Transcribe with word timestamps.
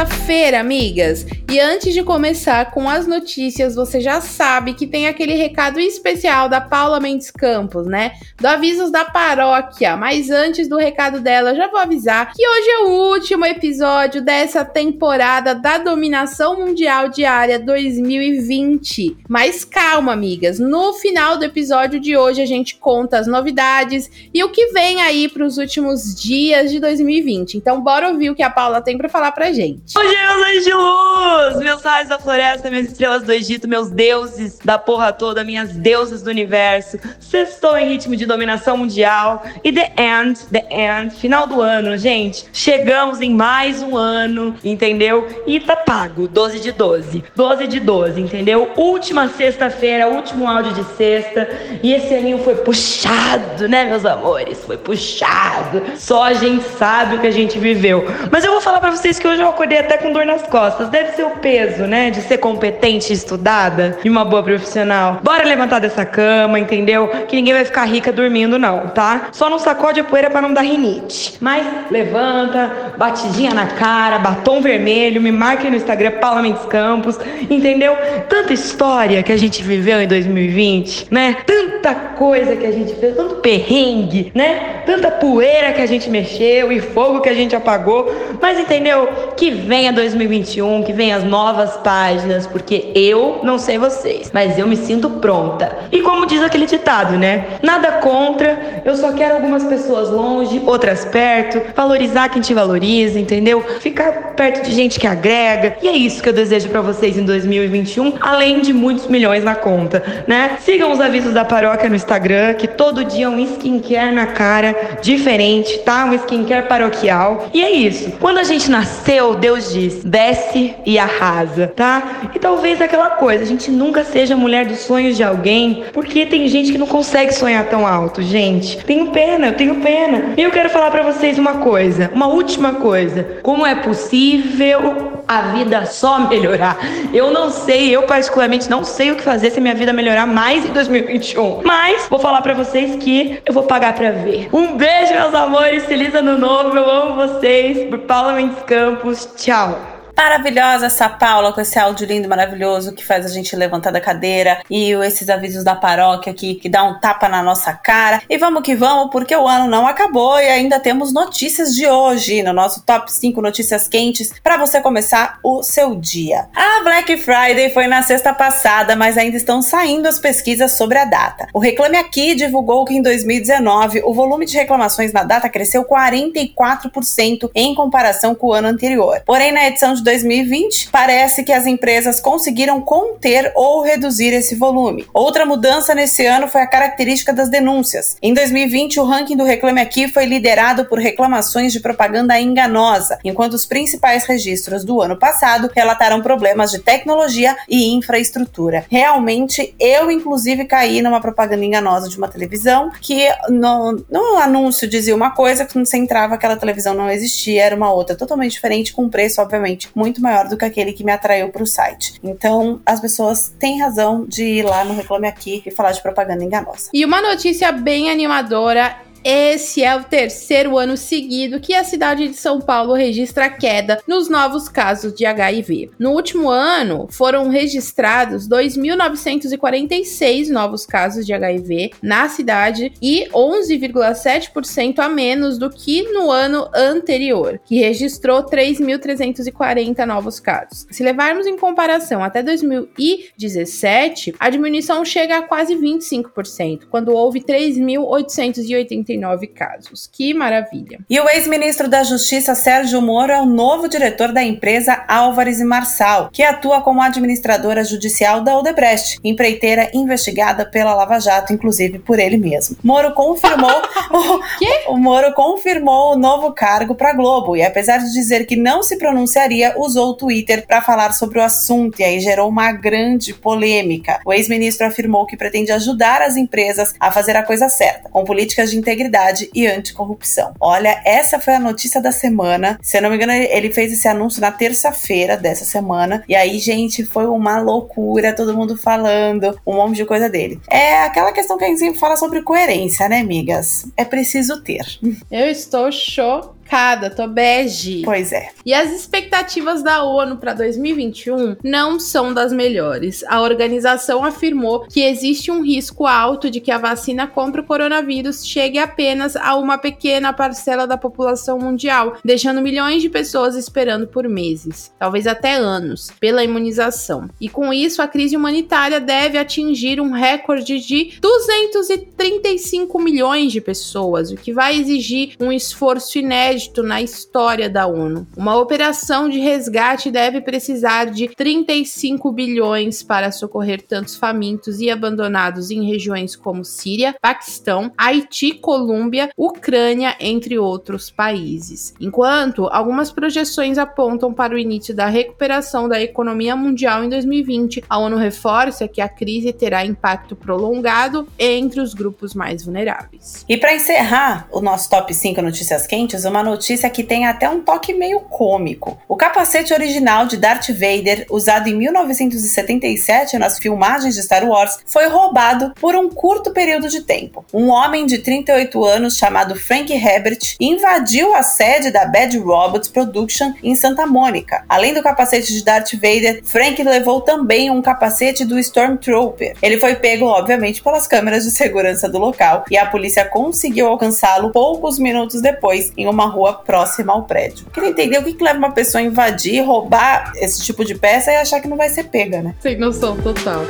Sexta-feira, 0.00 0.60
amigas, 0.60 1.26
e 1.50 1.58
antes 1.58 1.92
de 1.92 2.04
começar 2.04 2.70
com 2.70 2.88
as 2.88 3.08
notícias, 3.08 3.74
você 3.74 4.00
já 4.00 4.20
sabe 4.20 4.72
que 4.72 4.86
tem 4.86 5.08
aquele 5.08 5.34
recado 5.34 5.80
especial 5.80 6.48
da 6.48 6.60
Paula 6.60 7.00
Mendes 7.00 7.28
Campos, 7.28 7.88
né? 7.88 8.12
Do 8.36 8.46
Avisos 8.46 8.92
da 8.92 9.04
Paróquia. 9.04 9.96
Mas 9.96 10.30
antes 10.30 10.68
do 10.68 10.76
recado 10.76 11.18
dela, 11.18 11.52
já 11.52 11.66
vou 11.66 11.80
avisar 11.80 12.32
que 12.32 12.48
hoje 12.48 12.68
é 12.68 12.78
o 12.84 13.10
último 13.10 13.44
episódio 13.44 14.22
dessa 14.22 14.64
temporada 14.64 15.52
da 15.52 15.78
Dominação 15.78 16.56
Mundial 16.56 17.08
Diária 17.08 17.58
2020. 17.58 19.16
Mas 19.28 19.64
calma, 19.64 20.12
amigas, 20.12 20.60
no 20.60 20.92
final 20.92 21.36
do 21.36 21.44
episódio 21.44 21.98
de 21.98 22.16
hoje 22.16 22.40
a 22.40 22.46
gente 22.46 22.76
conta 22.76 23.18
as 23.18 23.26
novidades 23.26 24.08
e 24.32 24.44
o 24.44 24.50
que 24.50 24.68
vem 24.68 25.02
aí 25.02 25.28
para 25.28 25.44
os 25.44 25.58
últimos 25.58 26.14
dias 26.14 26.70
de 26.70 26.78
2020. 26.78 27.56
Então, 27.56 27.80
bora 27.80 28.08
ouvir 28.08 28.30
o 28.30 28.36
que 28.36 28.42
a 28.42 28.50
Paula 28.50 28.80
tem 28.80 28.96
para 28.96 29.08
falar 29.08 29.32
pra 29.32 29.52
gente. 29.52 29.94
Bom 29.94 30.08
dia, 30.08 30.36
meus 30.36 30.48
anjos 30.48 30.64
de 30.64 30.72
luz, 30.72 31.39
meus 31.58 31.82
raios 31.82 32.08
da 32.08 32.18
floresta, 32.18 32.70
minhas 32.70 32.88
estrelas 32.88 33.22
do 33.22 33.32
Egito, 33.32 33.68
meus 33.68 33.90
deuses 33.90 34.58
da 34.64 34.78
porra 34.78 35.12
toda, 35.12 35.44
minhas 35.44 35.72
deusas 35.72 36.22
do 36.22 36.30
universo. 36.30 36.98
Sextou 37.18 37.76
em 37.76 37.88
ritmo 37.88 38.16
de 38.16 38.26
dominação 38.26 38.76
mundial. 38.76 39.42
E 39.64 39.72
the 39.72 39.92
end, 39.96 40.40
the 40.52 40.66
end, 40.70 41.14
final 41.14 41.46
do 41.46 41.60
ano, 41.60 41.96
gente. 41.96 42.46
Chegamos 42.52 43.20
em 43.20 43.34
mais 43.34 43.82
um 43.82 43.96
ano, 43.96 44.54
entendeu? 44.64 45.26
E 45.46 45.60
tá 45.60 45.76
pago, 45.76 46.28
12 46.28 46.60
de 46.60 46.72
12. 46.72 47.24
12 47.34 47.66
de 47.66 47.80
12, 47.80 48.20
entendeu? 48.20 48.70
Última 48.76 49.28
sexta-feira, 49.28 50.08
último 50.08 50.46
áudio 50.48 50.72
de 50.72 50.84
sexta. 50.96 51.48
E 51.82 51.92
esse 51.92 52.14
aninho 52.14 52.38
foi 52.38 52.56
puxado, 52.56 53.68
né, 53.68 53.84
meus 53.84 54.04
amores? 54.04 54.62
Foi 54.64 54.76
puxado. 54.76 55.82
Só 55.96 56.24
a 56.24 56.32
gente 56.34 56.64
sabe 56.76 57.16
o 57.16 57.20
que 57.20 57.26
a 57.26 57.32
gente 57.32 57.58
viveu. 57.58 58.04
Mas 58.30 58.44
eu 58.44 58.52
vou 58.52 58.60
falar 58.60 58.80
pra 58.80 58.90
vocês 58.90 59.18
que 59.18 59.26
hoje 59.26 59.40
eu 59.40 59.48
acordei 59.48 59.78
até 59.78 59.96
com 59.96 60.12
dor 60.12 60.26
nas 60.26 60.42
costas. 60.42 60.88
Deve 60.88 61.12
ser 61.12 61.24
o 61.24 61.29
peso, 61.30 61.84
né? 61.84 62.10
De 62.10 62.20
ser 62.22 62.38
competente, 62.38 63.12
estudada 63.12 63.98
e 64.04 64.08
uma 64.08 64.24
boa 64.24 64.42
profissional. 64.42 65.20
Bora 65.22 65.44
levantar 65.44 65.78
dessa 65.78 66.04
cama, 66.04 66.58
entendeu? 66.58 67.08
Que 67.28 67.36
ninguém 67.36 67.54
vai 67.54 67.64
ficar 67.64 67.84
rica 67.84 68.12
dormindo, 68.12 68.58
não, 68.58 68.88
tá? 68.88 69.28
Só 69.32 69.48
não 69.48 69.58
sacode 69.58 70.00
a 70.00 70.04
poeira 70.04 70.30
para 70.30 70.42
não 70.42 70.52
dar 70.52 70.62
rinite. 70.62 71.36
Mas 71.40 71.66
levanta, 71.90 72.94
batidinha 72.96 73.54
na 73.54 73.66
cara, 73.66 74.18
batom 74.18 74.60
vermelho, 74.60 75.20
me 75.20 75.32
marque 75.32 75.70
no 75.70 75.76
Instagram, 75.76 76.12
Paula 76.12 76.42
Mendes 76.42 76.64
Campos, 76.66 77.18
entendeu? 77.48 77.96
Tanta 78.28 78.52
história 78.52 79.22
que 79.22 79.32
a 79.32 79.36
gente 79.36 79.62
viveu 79.62 80.00
em 80.00 80.08
2020, 80.08 81.08
né? 81.10 81.36
Tanta 81.46 81.94
coisa 81.94 82.56
que 82.56 82.66
a 82.66 82.72
gente 82.72 82.94
fez, 82.94 83.16
tanto 83.16 83.36
perrengue, 83.36 84.30
né? 84.34 84.82
Tanta 84.86 85.10
poeira 85.10 85.72
que 85.72 85.80
a 85.80 85.86
gente 85.86 86.10
mexeu 86.10 86.72
e 86.72 86.80
fogo 86.80 87.20
que 87.20 87.28
a 87.28 87.34
gente 87.34 87.54
apagou. 87.54 88.12
Mas 88.40 88.58
entendeu? 88.58 89.08
Que 89.36 89.50
venha 89.50 89.92
2021, 89.92 90.82
que 90.82 90.92
venha 90.92 91.19
as 91.20 91.24
novas 91.24 91.76
páginas, 91.78 92.46
porque 92.46 92.92
eu 92.94 93.40
não 93.42 93.58
sei 93.58 93.78
vocês, 93.78 94.30
mas 94.32 94.58
eu 94.58 94.66
me 94.66 94.76
sinto 94.76 95.08
pronta. 95.10 95.78
E 95.92 96.00
como 96.02 96.26
diz 96.26 96.42
aquele 96.42 96.66
ditado, 96.66 97.16
né? 97.16 97.46
Nada 97.62 97.92
contra, 97.92 98.82
eu 98.84 98.96
só 98.96 99.12
quero 99.12 99.34
algumas 99.34 99.64
pessoas 99.64 100.10
longe, 100.10 100.62
outras 100.66 101.04
perto, 101.04 101.60
valorizar 101.74 102.28
quem 102.28 102.42
te 102.42 102.54
valoriza, 102.54 103.18
entendeu? 103.18 103.62
Ficar 103.80 104.34
perto 104.34 104.64
de 104.64 104.72
gente 104.72 104.98
que 104.98 105.06
agrega. 105.06 105.76
E 105.82 105.88
é 105.88 105.92
isso 105.92 106.22
que 106.22 106.28
eu 106.28 106.32
desejo 106.32 106.68
para 106.68 106.80
vocês 106.80 107.16
em 107.16 107.24
2021, 107.24 108.14
além 108.20 108.60
de 108.60 108.72
muitos 108.72 109.06
milhões 109.06 109.44
na 109.44 109.54
conta, 109.54 110.24
né? 110.26 110.58
Sigam 110.60 110.92
os 110.92 111.00
avisos 111.00 111.32
da 111.32 111.44
paróquia 111.44 111.88
no 111.88 111.96
Instagram, 111.96 112.54
que 112.54 112.66
todo 112.66 113.04
dia 113.04 113.26
é 113.26 113.28
um 113.28 113.38
skincare 113.40 114.14
na 114.14 114.26
cara 114.26 114.98
diferente, 115.02 115.78
tá? 115.78 116.04
Um 116.04 116.14
skincare 116.14 116.66
paroquial. 116.66 117.48
E 117.52 117.62
é 117.62 117.70
isso. 117.70 118.12
Quando 118.20 118.38
a 118.38 118.44
gente 118.44 118.70
nasce 118.70 118.90
nasceu, 118.90 119.34
Deus 119.34 119.72
diz: 119.72 120.04
desce 120.04 120.74
e 120.84 120.98
arrasa, 121.10 121.66
tá? 121.74 122.30
E 122.34 122.38
talvez 122.38 122.80
aquela 122.80 123.10
coisa, 123.10 123.42
a 123.42 123.46
gente 123.46 123.70
nunca 123.70 124.04
seja 124.04 124.36
mulher 124.36 124.66
dos 124.66 124.78
sonhos 124.78 125.16
de 125.16 125.24
alguém, 125.24 125.84
porque 125.92 126.24
tem 126.26 126.48
gente 126.48 126.72
que 126.72 126.78
não 126.78 126.86
consegue 126.86 127.32
sonhar 127.32 127.66
tão 127.66 127.86
alto, 127.86 128.22
gente. 128.22 128.82
Tenho 128.84 129.08
pena, 129.08 129.48
eu 129.48 129.54
tenho 129.54 129.76
pena. 129.76 130.34
E 130.36 130.42
eu 130.42 130.50
quero 130.50 130.70
falar 130.70 130.90
para 130.90 131.02
vocês 131.02 131.38
uma 131.38 131.54
coisa, 131.54 132.10
uma 132.14 132.26
última 132.26 132.74
coisa. 132.74 133.38
Como 133.42 133.66
é 133.66 133.74
possível 133.74 135.22
a 135.26 135.42
vida 135.52 135.86
só 135.86 136.20
melhorar? 136.28 136.78
Eu 137.12 137.30
não 137.30 137.50
sei, 137.50 137.94
eu 137.94 138.02
particularmente 138.02 138.70
não 138.70 138.84
sei 138.84 139.10
o 139.10 139.16
que 139.16 139.22
fazer 139.22 139.50
se 139.50 139.60
minha 139.60 139.74
vida 139.74 139.92
melhorar 139.92 140.26
mais 140.26 140.64
em 140.64 140.72
2021. 140.72 141.62
Mas 141.64 142.06
vou 142.08 142.18
falar 142.18 142.42
para 142.42 142.54
vocês 142.54 142.96
que 142.96 143.40
eu 143.44 143.52
vou 143.52 143.64
pagar 143.64 143.94
para 143.94 144.10
ver. 144.12 144.48
Um 144.52 144.76
beijo, 144.76 145.12
meus 145.12 145.34
amores, 145.34 145.84
feliz 145.86 146.14
ano 146.14 146.38
novo, 146.38 146.76
eu 146.76 146.90
amo 146.90 147.14
vocês. 147.14 147.88
Por 147.88 147.98
Paula 148.00 148.34
Mendes 148.34 148.62
Campos. 148.66 149.28
Tchau. 149.36 149.99
Maravilhosa 150.20 150.84
essa 150.84 151.08
Paula 151.08 151.50
com 151.50 151.62
esse 151.62 151.78
áudio 151.78 152.06
lindo, 152.06 152.28
maravilhoso 152.28 152.92
que 152.92 153.02
faz 153.02 153.24
a 153.24 153.28
gente 153.30 153.56
levantar 153.56 153.90
da 153.90 154.02
cadeira 154.02 154.60
e 154.68 154.92
esses 154.92 155.30
avisos 155.30 155.64
da 155.64 155.74
paróquia 155.74 156.30
aqui 156.30 156.56
que 156.56 156.68
dá 156.68 156.84
um 156.84 157.00
tapa 157.00 157.26
na 157.26 157.42
nossa 157.42 157.72
cara. 157.72 158.20
E 158.28 158.36
vamos 158.36 158.62
que 158.62 158.74
vamos, 158.74 159.10
porque 159.10 159.34
o 159.34 159.48
ano 159.48 159.66
não 159.66 159.86
acabou 159.86 160.38
e 160.38 160.46
ainda 160.46 160.78
temos 160.78 161.10
notícias 161.10 161.74
de 161.74 161.86
hoje 161.86 162.42
no 162.42 162.52
nosso 162.52 162.82
top 162.84 163.10
5 163.10 163.40
notícias 163.40 163.88
quentes 163.88 164.30
para 164.42 164.58
você 164.58 164.78
começar 164.82 165.38
o 165.42 165.62
seu 165.62 165.94
dia. 165.94 166.48
A 166.54 166.84
Black 166.84 167.16
Friday 167.16 167.72
foi 167.72 167.86
na 167.86 168.02
sexta 168.02 168.34
passada, 168.34 168.94
mas 168.94 169.16
ainda 169.16 169.38
estão 169.38 169.62
saindo 169.62 170.06
as 170.06 170.18
pesquisas 170.18 170.76
sobre 170.76 170.98
a 170.98 171.06
data. 171.06 171.48
O 171.54 171.58
Reclame 171.58 171.96
Aqui 171.96 172.34
divulgou 172.34 172.84
que 172.84 172.92
em 172.92 173.00
2019 173.00 174.02
o 174.04 174.12
volume 174.12 174.44
de 174.44 174.54
reclamações 174.54 175.14
na 175.14 175.24
data 175.24 175.48
cresceu 175.48 175.82
44% 175.82 177.50
em 177.54 177.74
comparação 177.74 178.34
com 178.34 178.48
o 178.48 178.52
ano 178.52 178.68
anterior. 178.68 179.22
Porém, 179.24 179.50
na 179.50 179.66
edição 179.66 179.94
de 179.94 180.09
2020, 180.10 180.88
parece 180.90 181.44
que 181.44 181.52
as 181.52 181.66
empresas 181.66 182.20
conseguiram 182.20 182.80
conter 182.80 183.52
ou 183.54 183.82
reduzir 183.82 184.32
esse 184.32 184.56
volume. 184.56 185.06
Outra 185.14 185.46
mudança 185.46 185.94
nesse 185.94 186.26
ano 186.26 186.48
foi 186.48 186.62
a 186.62 186.66
característica 186.66 187.32
das 187.32 187.48
denúncias. 187.48 188.16
Em 188.20 188.34
2020, 188.34 188.98
o 188.98 189.04
ranking 189.04 189.36
do 189.36 189.44
Reclame 189.44 189.80
Aqui 189.80 190.08
foi 190.08 190.26
liderado 190.26 190.84
por 190.86 190.98
reclamações 190.98 191.72
de 191.72 191.78
propaganda 191.78 192.38
enganosa, 192.40 193.18
enquanto 193.24 193.54
os 193.54 193.64
principais 193.64 194.24
registros 194.24 194.84
do 194.84 195.00
ano 195.00 195.16
passado 195.16 195.70
relataram 195.74 196.20
problemas 196.20 196.72
de 196.72 196.80
tecnologia 196.80 197.56
e 197.68 197.92
infraestrutura. 197.92 198.84
Realmente, 198.90 199.74
eu 199.78 200.10
inclusive 200.10 200.64
caí 200.64 201.00
numa 201.02 201.20
propaganda 201.20 201.64
enganosa 201.64 202.08
de 202.08 202.18
uma 202.18 202.28
televisão 202.28 202.90
que 203.00 203.28
no, 203.48 204.04
no 204.10 204.36
anúncio 204.38 204.88
dizia 204.88 205.14
uma 205.14 205.30
coisa, 205.30 205.64
quando 205.64 205.86
você 205.86 205.96
entrava 205.96 206.34
aquela 206.34 206.56
televisão 206.56 206.94
não 206.94 207.08
existia, 207.08 207.62
era 207.62 207.76
uma 207.76 207.92
outra 207.92 208.16
totalmente 208.16 208.52
diferente, 208.52 208.92
com 208.92 209.08
preço, 209.08 209.40
obviamente, 209.40 209.88
muito 210.00 210.20
maior 210.22 210.48
do 210.48 210.56
que 210.56 210.64
aquele 210.64 210.92
que 210.92 211.04
me 211.04 211.12
atraiu 211.12 211.50
para 211.50 211.62
o 211.62 211.66
site. 211.66 212.18
Então, 212.24 212.80
as 212.86 212.98
pessoas 212.98 213.54
têm 213.58 213.80
razão 213.80 214.24
de 214.26 214.42
ir 214.42 214.62
lá 214.62 214.82
no 214.84 214.94
Reclame 214.94 215.28
Aqui 215.28 215.62
e 215.64 215.70
falar 215.70 215.92
de 215.92 216.02
propaganda 216.02 216.42
enganosa. 216.42 216.88
E 216.92 217.04
uma 217.04 217.20
notícia 217.20 217.70
bem 217.70 218.10
animadora 218.10 218.96
esse 219.22 219.84
é 219.84 219.94
o 219.94 220.04
terceiro 220.04 220.78
ano 220.78 220.96
seguido 220.96 221.60
que 221.60 221.74
a 221.74 221.84
cidade 221.84 222.28
de 222.28 222.36
São 222.36 222.58
Paulo 222.60 222.94
registra 222.94 223.50
queda 223.50 224.00
nos 224.06 224.30
novos 224.30 224.68
casos 224.68 225.14
de 225.14 225.26
HIV. 225.26 225.90
No 225.98 226.12
último 226.12 226.48
ano, 226.48 227.06
foram 227.10 227.48
registrados 227.48 228.48
2.946 228.48 230.48
novos 230.48 230.86
casos 230.86 231.26
de 231.26 231.34
HIV 231.34 231.90
na 232.02 232.28
cidade 232.28 232.92
e 233.02 233.28
11,7% 233.30 235.00
a 235.00 235.08
menos 235.08 235.58
do 235.58 235.68
que 235.68 236.02
no 236.12 236.30
ano 236.30 236.70
anterior, 236.74 237.60
que 237.64 237.78
registrou 237.78 238.44
3.340 238.44 240.06
novos 240.06 240.40
casos. 240.40 240.86
Se 240.90 241.02
levarmos 241.02 241.46
em 241.46 241.58
comparação 241.58 242.24
até 242.24 242.42
2017, 242.42 244.34
a 244.38 244.48
diminuição 244.48 245.04
chega 245.04 245.38
a 245.38 245.42
quase 245.42 245.76
25%, 245.76 246.84
quando 246.90 247.12
houve 247.12 247.40
3.880 247.40 249.09
59 249.10 249.46
casos. 249.48 250.08
Que 250.10 250.32
maravilha. 250.32 251.00
E 251.08 251.18
o 251.18 251.28
ex-ministro 251.28 251.88
da 251.88 252.02
Justiça 252.04 252.54
Sérgio 252.54 253.00
Moro 253.00 253.32
é 253.32 253.40
o 253.40 253.46
novo 253.46 253.88
diretor 253.88 254.32
da 254.32 254.42
empresa 254.42 255.04
Álvares 255.08 255.60
e 255.60 255.64
Marçal, 255.64 256.30
que 256.32 256.42
atua 256.42 256.80
como 256.80 257.02
administradora 257.02 257.82
judicial 257.84 258.42
da 258.42 258.56
Odebrecht, 258.58 259.18
empreiteira 259.24 259.90
investigada 259.94 260.64
pela 260.64 260.94
Lava 260.94 261.18
Jato, 261.18 261.52
inclusive 261.52 261.98
por 261.98 262.18
ele 262.18 262.36
mesmo. 262.36 262.76
Moro 262.82 263.12
confirmou 263.14 263.70
o, 264.88 264.92
o 264.92 264.96
Moro 264.96 265.32
confirmou 265.32 266.14
o 266.14 266.18
novo 266.18 266.52
cargo 266.52 266.94
para 266.94 267.12
Globo 267.12 267.56
e 267.56 267.62
apesar 267.62 267.98
de 267.98 268.12
dizer 268.12 268.46
que 268.46 268.56
não 268.56 268.82
se 268.82 268.96
pronunciaria, 268.96 269.74
usou 269.76 270.10
o 270.10 270.14
Twitter 270.14 270.66
para 270.66 270.82
falar 270.82 271.12
sobre 271.12 271.38
o 271.38 271.42
assunto 271.42 272.00
e 272.00 272.04
aí 272.04 272.20
gerou 272.20 272.48
uma 272.48 272.72
grande 272.72 273.34
polêmica. 273.34 274.20
O 274.24 274.32
ex-ministro 274.32 274.86
afirmou 274.86 275.26
que 275.26 275.36
pretende 275.36 275.72
ajudar 275.72 276.22
as 276.22 276.36
empresas 276.36 276.92
a 277.00 277.10
fazer 277.10 277.36
a 277.36 277.42
coisa 277.42 277.68
certa, 277.68 278.08
com 278.10 278.24
políticas 278.24 278.70
de 278.70 278.76
integridade 279.00 279.50
e 279.54 279.66
anticorrupção. 279.66 280.54
Olha, 280.60 281.00
essa 281.04 281.38
foi 281.38 281.54
a 281.54 281.60
notícia 281.60 282.00
da 282.00 282.12
semana. 282.12 282.78
Se 282.82 282.98
eu 282.98 283.02
não 283.02 283.10
me 283.10 283.16
engano, 283.16 283.32
ele 283.32 283.72
fez 283.72 283.92
esse 283.92 284.06
anúncio 284.06 284.40
na 284.40 284.52
terça-feira 284.52 285.36
dessa 285.36 285.64
semana. 285.64 286.22
E 286.28 286.34
aí, 286.34 286.58
gente, 286.58 287.04
foi 287.04 287.26
uma 287.26 287.58
loucura, 287.60 288.34
todo 288.34 288.56
mundo 288.56 288.76
falando 288.76 289.58
um 289.66 289.74
monte 289.74 289.96
de 289.96 290.04
coisa 290.04 290.28
dele. 290.28 290.60
É 290.68 291.02
aquela 291.02 291.32
questão 291.32 291.56
que 291.56 291.64
a 291.64 291.68
gente 291.68 291.78
sempre 291.78 291.98
fala 291.98 292.16
sobre 292.16 292.42
coerência, 292.42 293.08
né, 293.08 293.20
amigas? 293.20 293.86
É 293.96 294.04
preciso 294.04 294.62
ter. 294.62 294.84
Eu 295.30 295.48
estou 295.48 295.90
chocada 295.90 296.59
chocada, 296.70 297.10
tô 297.10 297.26
bege. 297.26 298.02
Pois 298.04 298.32
é. 298.32 298.50
E 298.64 298.72
as 298.72 298.92
expectativas 298.92 299.82
da 299.82 300.04
ONU 300.04 300.36
para 300.36 300.54
2021 300.54 301.56
não 301.64 301.98
são 301.98 302.32
das 302.32 302.52
melhores. 302.52 303.24
A 303.24 303.40
organização 303.40 304.24
afirmou 304.24 304.86
que 304.86 305.00
existe 305.00 305.50
um 305.50 305.64
risco 305.64 306.06
alto 306.06 306.48
de 306.48 306.60
que 306.60 306.70
a 306.70 306.78
vacina 306.78 307.26
contra 307.26 307.60
o 307.60 307.64
coronavírus 307.64 308.46
chegue 308.46 308.78
apenas 308.78 309.34
a 309.34 309.56
uma 309.56 309.76
pequena 309.76 310.32
parcela 310.32 310.86
da 310.86 310.96
população 310.96 311.58
mundial, 311.58 312.16
deixando 312.24 312.62
milhões 312.62 313.02
de 313.02 313.10
pessoas 313.10 313.56
esperando 313.56 314.06
por 314.06 314.28
meses, 314.28 314.92
talvez 314.98 315.26
até 315.26 315.54
anos, 315.54 316.12
pela 316.20 316.44
imunização. 316.44 317.28
E 317.40 317.48
com 317.48 317.72
isso, 317.72 318.00
a 318.00 318.06
crise 318.06 318.36
humanitária 318.36 319.00
deve 319.00 319.38
atingir 319.38 320.00
um 320.00 320.12
recorde 320.12 320.78
de 320.78 321.14
235 321.20 323.00
milhões 323.00 323.50
de 323.50 323.60
pessoas, 323.60 324.30
o 324.30 324.36
que 324.36 324.52
vai 324.52 324.78
exigir 324.78 325.34
um 325.40 325.50
esforço 325.50 326.18
inédito 326.18 326.59
inédito 326.60 326.82
na 326.82 327.00
história 327.00 327.70
da 327.70 327.86
ONU. 327.86 328.26
Uma 328.36 328.56
operação 328.56 329.28
de 329.28 329.38
resgate 329.38 330.10
deve 330.10 330.40
precisar 330.40 331.06
de 331.06 331.28
35 331.28 332.30
bilhões 332.30 333.02
para 333.02 333.32
socorrer 333.32 333.82
tantos 333.82 334.16
famintos 334.16 334.80
e 334.80 334.90
abandonados 334.90 335.70
em 335.70 335.88
regiões 335.88 336.36
como 336.36 336.64
Síria, 336.64 337.14
Paquistão, 337.20 337.90
Haiti, 337.96 338.54
Colômbia, 338.54 339.30
Ucrânia, 339.36 340.14
entre 340.20 340.58
outros 340.58 341.10
países. 341.10 341.94
Enquanto 342.00 342.66
algumas 342.66 343.10
projeções 343.10 343.78
apontam 343.78 344.32
para 344.32 344.54
o 344.54 344.58
início 344.58 344.94
da 344.94 345.06
recuperação 345.06 345.88
da 345.88 346.00
economia 346.00 346.54
mundial 346.54 347.04
em 347.04 347.08
2020, 347.08 347.84
a 347.88 347.98
ONU 347.98 348.16
reforça 348.16 348.86
que 348.86 349.00
a 349.00 349.08
crise 349.08 349.52
terá 349.52 349.84
impacto 349.84 350.36
prolongado 350.36 351.26
entre 351.38 351.80
os 351.80 351.94
grupos 351.94 352.34
mais 352.34 352.64
vulneráveis. 352.64 353.44
E 353.48 353.56
para 353.56 353.74
encerrar 353.74 354.48
o 354.50 354.60
nosso 354.60 354.90
top 354.90 355.12
5 355.14 355.40
notícias 355.40 355.86
quentes, 355.86 356.24
uma 356.24 356.42
notícia 356.50 356.90
que 356.90 357.04
tem 357.04 357.26
até 357.26 357.48
um 357.48 357.60
toque 357.60 357.94
meio 357.94 358.20
cômico. 358.20 358.98
O 359.08 359.16
capacete 359.16 359.72
original 359.72 360.26
de 360.26 360.36
Darth 360.36 360.68
Vader, 360.70 361.26
usado 361.30 361.68
em 361.68 361.74
1977 361.74 363.38
nas 363.38 363.58
filmagens 363.58 364.14
de 364.14 364.22
Star 364.22 364.44
Wars, 364.44 364.78
foi 364.84 365.06
roubado 365.08 365.72
por 365.80 365.94
um 365.94 366.08
curto 366.08 366.52
período 366.52 366.88
de 366.88 367.02
tempo. 367.02 367.44
Um 367.54 367.68
homem 367.68 368.04
de 368.06 368.18
38 368.18 368.84
anos 368.84 369.16
chamado 369.16 369.54
Frank 369.54 369.92
Herbert 369.92 370.56
invadiu 370.58 371.34
a 371.34 371.42
sede 371.42 371.90
da 371.90 372.04
Bad 372.04 372.36
Robots 372.38 372.88
Production 372.88 373.52
em 373.62 373.74
Santa 373.74 374.06
Mônica. 374.06 374.64
Além 374.68 374.92
do 374.92 375.02
capacete 375.02 375.52
de 375.52 375.64
Darth 375.64 375.92
Vader, 375.92 376.40
Frank 376.44 376.82
levou 376.82 377.20
também 377.20 377.70
um 377.70 377.80
capacete 377.80 378.44
do 378.44 378.58
Stormtrooper. 378.58 379.56
Ele 379.62 379.78
foi 379.78 379.94
pego, 379.94 380.26
obviamente, 380.26 380.82
pelas 380.82 381.06
câmeras 381.06 381.44
de 381.44 381.50
segurança 381.50 382.08
do 382.08 382.18
local 382.18 382.64
e 382.70 382.76
a 382.76 382.86
polícia 382.86 383.24
conseguiu 383.24 383.86
alcançá-lo 383.86 384.50
poucos 384.50 384.98
minutos 384.98 385.40
depois 385.40 385.92
em 385.96 386.08
uma 386.08 386.26
rua 386.26 386.39
próxima 386.52 387.12
ao 387.12 387.24
prédio. 387.24 387.66
Queria 387.72 387.90
entender 387.90 388.18
o 388.18 388.24
que, 388.24 388.34
que 388.34 388.44
leva 388.44 388.58
uma 388.58 388.72
pessoa 388.72 389.00
a 389.00 389.04
invadir, 389.04 389.62
roubar 389.64 390.32
esse 390.36 390.62
tipo 390.62 390.84
de 390.84 390.94
peça 390.94 391.30
e 391.30 391.36
achar 391.36 391.60
que 391.60 391.68
não 391.68 391.76
vai 391.76 391.88
ser 391.88 392.04
pega, 392.04 392.42
né? 392.42 392.54
Sem 392.60 392.78
noção 392.78 393.16
total. 393.20 393.64